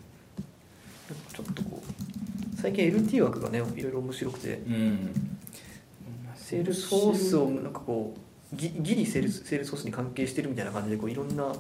[1.34, 4.62] ちょっとこう最近 LT 枠がねいろいろ面白くて。
[4.68, 5.33] うん
[6.54, 11.52] セールスフォースをなんかこうギギリセールスセールスフォースに関係してるみたいな感じでこういろんな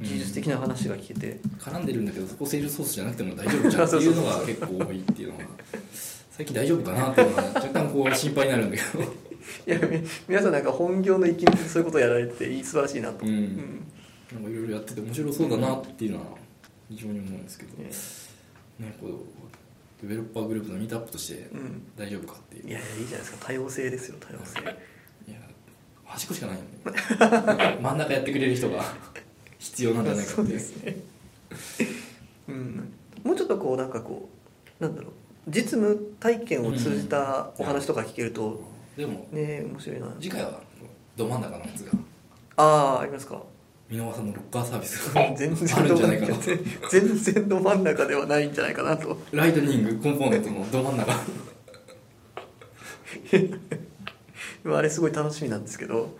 [0.00, 5.44] 技術的な話が聞けて、絡んでるんだけどそこセールスソースじゃなくても大丈夫じゃんっていうのが結構多いっていうのが
[6.30, 9.04] 最近大丈夫かなっていうのは若干こう心配になるんだけど。
[9.66, 13.84] いやみ皆さんなんか本業の域にそういうことをやられてていい素晴らしいなと、うん。
[14.32, 16.24] なんかいろいろやってて面白そうだなっていうのは
[16.90, 17.90] 非常に思うんですけど、ね
[18.80, 19.10] ね、こう
[20.04, 21.82] デベロッパーグループのミートアップとしてうん。
[21.96, 23.46] 大丈夫かっていう、いやいやいいじゃないですか。
[23.46, 24.60] 多様性ですよ多様性。
[24.60, 24.64] い
[25.32, 25.38] や
[26.04, 28.84] 端っこしかないんで真ん中やってくれる人が
[29.58, 30.48] 必要なんじゃないかっていう。
[30.48, 30.96] ですね。
[32.48, 32.92] うん。
[33.24, 34.28] もうちょっとこうなんかこ
[34.80, 35.12] うなんだろう。
[35.48, 38.62] 実務体験を通じたお話とか聞けると、
[38.96, 40.06] でもね面白いな。
[40.20, 40.60] 次回は
[41.16, 41.92] ど真ん中のやつが。
[42.56, 43.42] ああありますか
[43.90, 46.34] 箕輪さんのロッカーサービスが 全然あるんじゃないかな
[46.90, 49.18] 全然ど真ん中ではないんじゃないかなと。
[49.32, 51.12] ライトニングコンポーネントのど真ん中。
[54.76, 56.16] あれすごい楽しみなんですけど。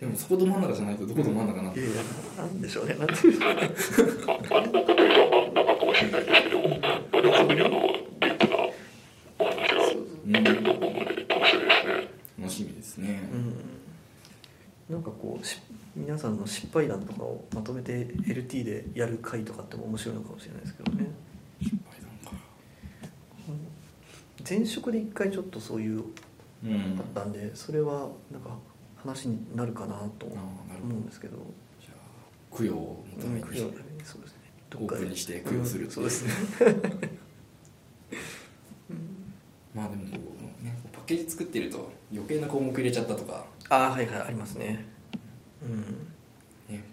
[0.00, 1.92] でもそこど真ん中じゃないとどこど真ん中なんいやいや
[2.38, 2.94] なんでしょうね。
[2.94, 3.06] なん。
[3.06, 3.32] でしょう。
[3.32, 3.46] ね真ん。
[4.64, 6.66] 中といえば真ん中かもしれないですけど、ま
[7.20, 7.82] だ本当にあの、
[8.20, 8.56] ディープな
[9.38, 9.88] お話がう
[10.26, 12.08] ん出ると思うので、楽しみですね。
[12.38, 13.49] 楽しみですね、うん
[14.90, 15.60] なんかこうし
[15.94, 21.06] 皆さんの失敗談とかをまとめて LT でやる回とかっても面白いのかもしれないですけどね。
[21.62, 22.38] 失敗談か。
[24.48, 26.04] 前職で一回ちょっとそういう
[26.64, 28.50] うんあったんでそれはなんか
[28.96, 30.34] 話になるかなと思
[30.82, 31.36] うんですけど。
[31.80, 33.42] じゃあ供養を求めに。
[33.42, 34.28] うん供養だねそうで。
[34.28, 34.38] すね
[34.74, 35.88] オープンにして供養するう。
[35.88, 36.32] んそうですね。
[39.72, 40.18] まあでもこ
[40.60, 44.84] うねパッケージ作ってると余計な項目入れちゃったとかああはいはいありますね。
[45.62, 46.74] うん。
[46.74, 46.84] ね。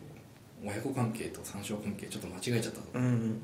[0.63, 2.91] 親子関係と参照関係ちょっと間違えちゃったと。
[2.91, 3.41] かうん。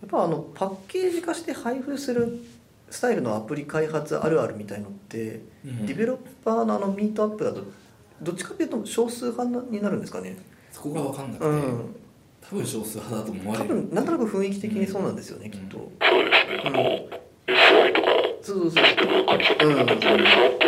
[0.00, 2.40] やっぱあのパッケージ化して配布する
[2.88, 5.84] スタイルのアプリ開発あるあるみたいのって、うん。
[5.86, 7.64] ディベロッパーのあのミートアップだと
[8.22, 10.36] どっちかっていうと少数派になるんですかね？
[10.70, 11.96] そこが分かんなくて、うん。
[12.48, 13.74] 多分少数派だと思わ多れる。
[13.82, 15.50] 分なんとなく雰囲気的にそうなんですよね、うん。
[15.50, 16.62] きっと、そうですね。
[16.64, 16.80] うんあの、
[17.48, 18.08] SI とか、
[18.42, 18.70] そうそう。
[18.70, 19.86] そう感じうん。
[19.86, 20.65] で、それ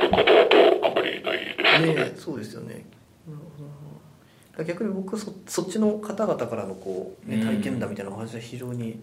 [1.81, 1.95] ね。
[1.95, 2.85] ね そうですよね。
[3.27, 3.69] うん
[4.65, 7.47] 逆に僕そそっちの方々からのこう、ね、うん。
[7.47, 8.95] 体験談みたいなお話は非常に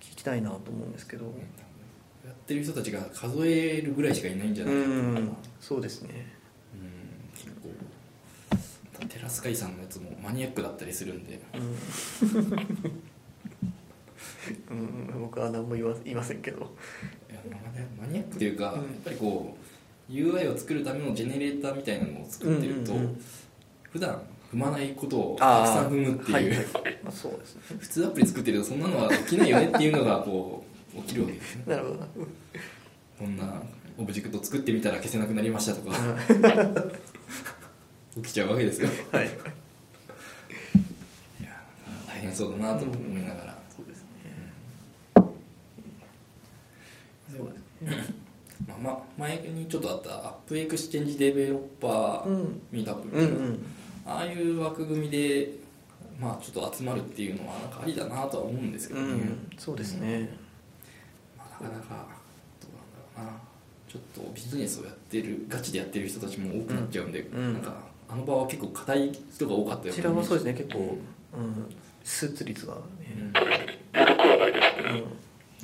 [0.00, 1.26] 聞きたいなと思うんですけど。
[2.24, 6.32] やってる人たちが数えるぐらいしかいないんじゃうないかな、んそうですね。
[6.74, 7.38] うん。
[7.38, 11.40] 結構テラスカイさんのやつもマニアックだったりするんで。
[14.70, 14.80] うん、う
[15.18, 16.74] ん、僕は何も言わ言いませんけど。
[17.30, 17.40] いや
[18.00, 18.80] マニアックっていうか、うん。
[18.80, 19.73] やっぱりこう
[20.10, 23.24] UI を作るためのジェネレーターみたいなのを作ってると、うんうんうん、
[23.90, 30.64] 普段踏まないことをたくさん踏むっていう、はい、まあ、そうですね、 普通アプリ作ってるとそんなのは起きないよねっていうのがこ
[30.96, 31.64] う 起きるわけですね。
[31.66, 32.06] なるほど。
[33.18, 33.62] こんな
[33.98, 35.96] オブジェクト作ってみたら消せなくなりましたとか。
[38.14, 39.30] 起きちゃうわけですよ、はい、や
[42.06, 44.06] 大変そうだなと思いながら、うん、そうですね、
[45.16, 45.22] うん、
[47.36, 47.52] そう
[47.82, 48.23] ですね。
[48.66, 52.62] ま、前にちょっとあった AppExchange Developer うん。
[52.72, 53.66] Meetup みたいな、うんうん。
[54.06, 55.50] ああいう枠組みで
[56.18, 59.50] まあちょっと集まるっていうのはなんかありだなとは思うんですけうどね、ん。
[59.58, 60.36] そうですね。
[61.36, 62.06] まあ、なかなか
[62.60, 63.32] どうなんだろうな。
[63.88, 67.52] ちょっとビジネスをやってるガチでやってる人たちも多くなっちゃうんで、うん。
[67.54, 67.74] なんか
[68.08, 70.54] あの場は結構硬い人が多かったよこちらはそうですね。
[70.54, 71.44] 結構、うん。
[71.44, 71.66] うん、
[72.02, 72.80] スーツ率がね、
[73.12, 75.08] 緩くは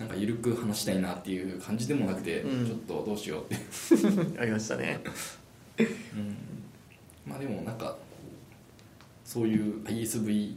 [0.01, 2.67] なんか緩く話したいなっていう感じでもなくて、うん。
[2.67, 4.99] ちょっとどうしようって、うん、ありましたね。
[5.79, 6.37] うん、
[7.27, 7.97] まあでもなんか
[9.27, 10.57] そういう ISV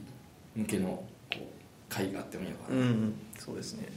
[0.56, 0.88] 向けの
[1.30, 1.44] こう
[1.90, 3.14] 会があってもいいのかな、うん。
[3.38, 3.90] そうですね。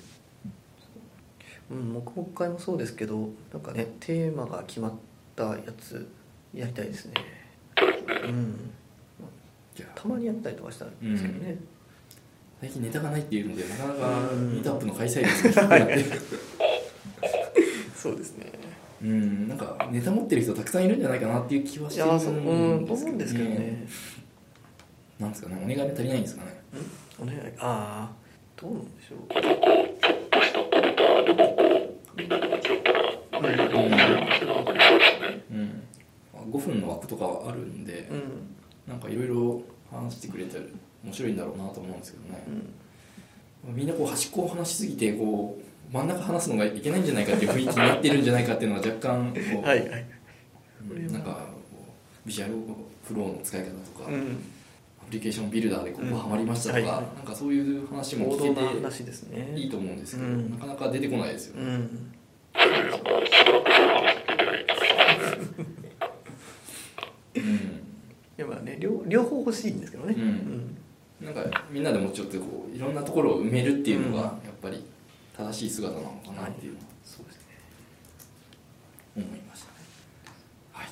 [1.71, 4.93] うん黙々会もそうですけどなんかねテーマが決まっ
[5.37, 6.09] たやつ
[6.53, 7.15] やりたいですね。
[8.25, 8.71] うん。
[9.77, 10.01] じゃあ。
[10.01, 11.57] たまにやったりとかしたんですけどね、
[12.61, 14.53] 最近ネタがないっていうのでなかなかうん。
[14.55, 16.05] ミートアップの開催率が 低くなって。
[17.95, 18.47] そうですね。
[19.03, 23.87] うんなんかネタ持ってる人たくさんいるんじゃないかなっていう気はいしてるやそううんんと思うんですけどね。
[25.19, 26.51] なんですかねお願い足りないんですかね。
[27.21, 28.13] お願いああ
[28.57, 29.29] どうなんでしょう、う、
[32.17, 32.27] みん。
[32.27, 32.29] う
[33.49, 35.45] ですね。
[35.51, 35.83] うん
[36.53, 38.23] 5分の枠とかはあるんでううん。
[38.89, 40.65] なんかいろいろ話してくれたら
[41.07, 42.45] 面白いんだろうなと思うんですけどね。
[43.69, 50.05] う、んみんなこう端っこを話しすぎてこう真ん中話すのがいけないんじゃないかっていう雰囲気になってるんじゃないかっていうのは若干こう、はいはい。
[50.91, 51.37] うんなんかこ
[52.25, 52.55] うビジュアル
[53.05, 53.73] フローの使い方と
[54.05, 54.37] か、アうん。
[55.07, 56.15] プリケーションビルダーでここうん。
[56.17, 57.05] ハマりましたとか、はいはい。
[57.17, 58.49] なんかそういう話も聞けて
[59.61, 60.51] いいと思うんですけど、うん。
[60.51, 62.13] なかなか出てこないですよね、うん。
[68.37, 70.15] やまあね両両方欲しいんですけどね。
[70.17, 70.77] うん
[71.21, 74.85] なんかみんなでもうちょっとこういろんなところを埋めるっていうのがやっぱり
[75.37, 77.43] 正しい姿なのかなっていうのはそうですね。
[79.17, 79.73] 思いましたね。
[80.73, 80.87] はい、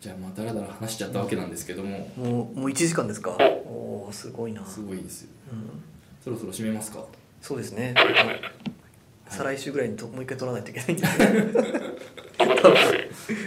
[0.00, 2.08] じゃあまあだらだら話しちゃったわけなんですけども。
[2.16, 3.36] もうもう1時間ですか？
[3.40, 4.64] おおすごいな。
[4.64, 5.30] すごいですよ。
[5.52, 5.82] うん。
[6.22, 7.04] そろそろ締めますか？
[7.42, 7.92] そうですね。
[7.96, 8.06] はい。
[9.28, 11.02] 再来週ぐらいにともう一回撮らないといけないんで。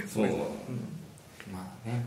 [0.08, 0.28] そう、
[1.52, 2.06] まあね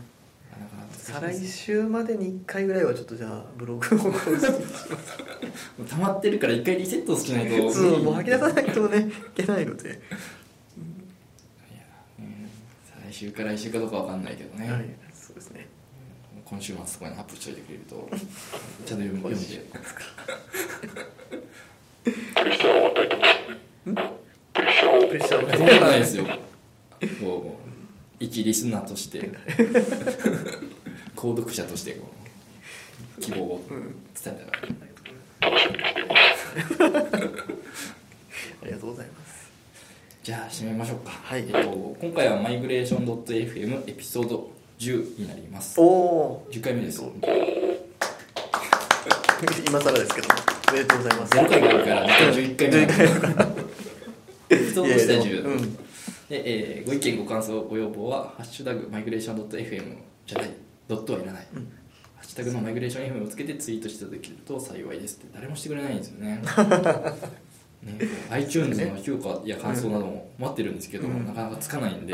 [0.49, 4.89] なかなか難しい再来週までに1回ぐらいはちょっとじゃあブログを更新します
[5.89, 9.07] 溜まってるから一回リセットしないと そうもう吐き出さないとね。
[9.07, 9.97] いけないので、いや
[12.19, 12.49] うん。
[12.83, 14.85] 再来週か来週かどうかわかんないけどね、はい。
[15.13, 15.67] そうですね。
[16.43, 18.09] 今週末そこにアップしといてくれると
[18.85, 19.65] ちゃんと読む読んで。
[22.03, 24.11] プレッシャーを与えてますね。
[24.53, 25.07] プレッシャーを。
[25.07, 26.25] プレッシャーをそんなことないですよ
[27.21, 27.67] こう
[28.19, 29.29] 一リスナーとして
[31.17, 32.07] 購読者としてこ
[33.17, 33.81] う希望を伝
[34.27, 34.67] えたら。
[38.61, 39.51] ありがとうございます。
[40.23, 41.41] じゃあ締めましょうか、はい。
[41.41, 45.81] えっと、今回はマイグレーション .fm エピソード10になります。
[45.81, 47.01] おお10回目です。
[49.67, 50.27] 今更ですけど
[50.69, 51.33] おめでとうございます。
[51.37, 52.81] 0回があるから実は11回目
[54.49, 55.75] エピソードとしては10だ、いやいやうん。
[55.75, 55.81] で、
[56.29, 59.95] えーご意見ご感想ご要望は「ハッシュタグマイグレーション .fm」
[60.27, 61.71] じゃないドットはいらない、うん。
[62.15, 65.27] ハッシュタグのマイグレーション FM をつけてツイートしていただけると幸いですって。
[65.33, 66.41] 誰もしてくれないんですよね。
[67.83, 67.93] ね、
[68.31, 71.25] iTunes の評価や感想なども待ってるんですけど、うん。
[71.25, 72.13] なかなかつかないんで、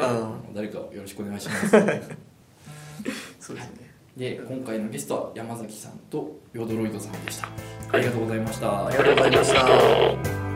[0.54, 1.70] 誰かよろしくお願いします。
[3.40, 3.94] そうですね。
[4.18, 7.50] で今回のゲストは山崎さんとヨドロイドさんでした。
[7.92, 8.88] ありがとうございました。
[8.88, 10.53] ありがとうございました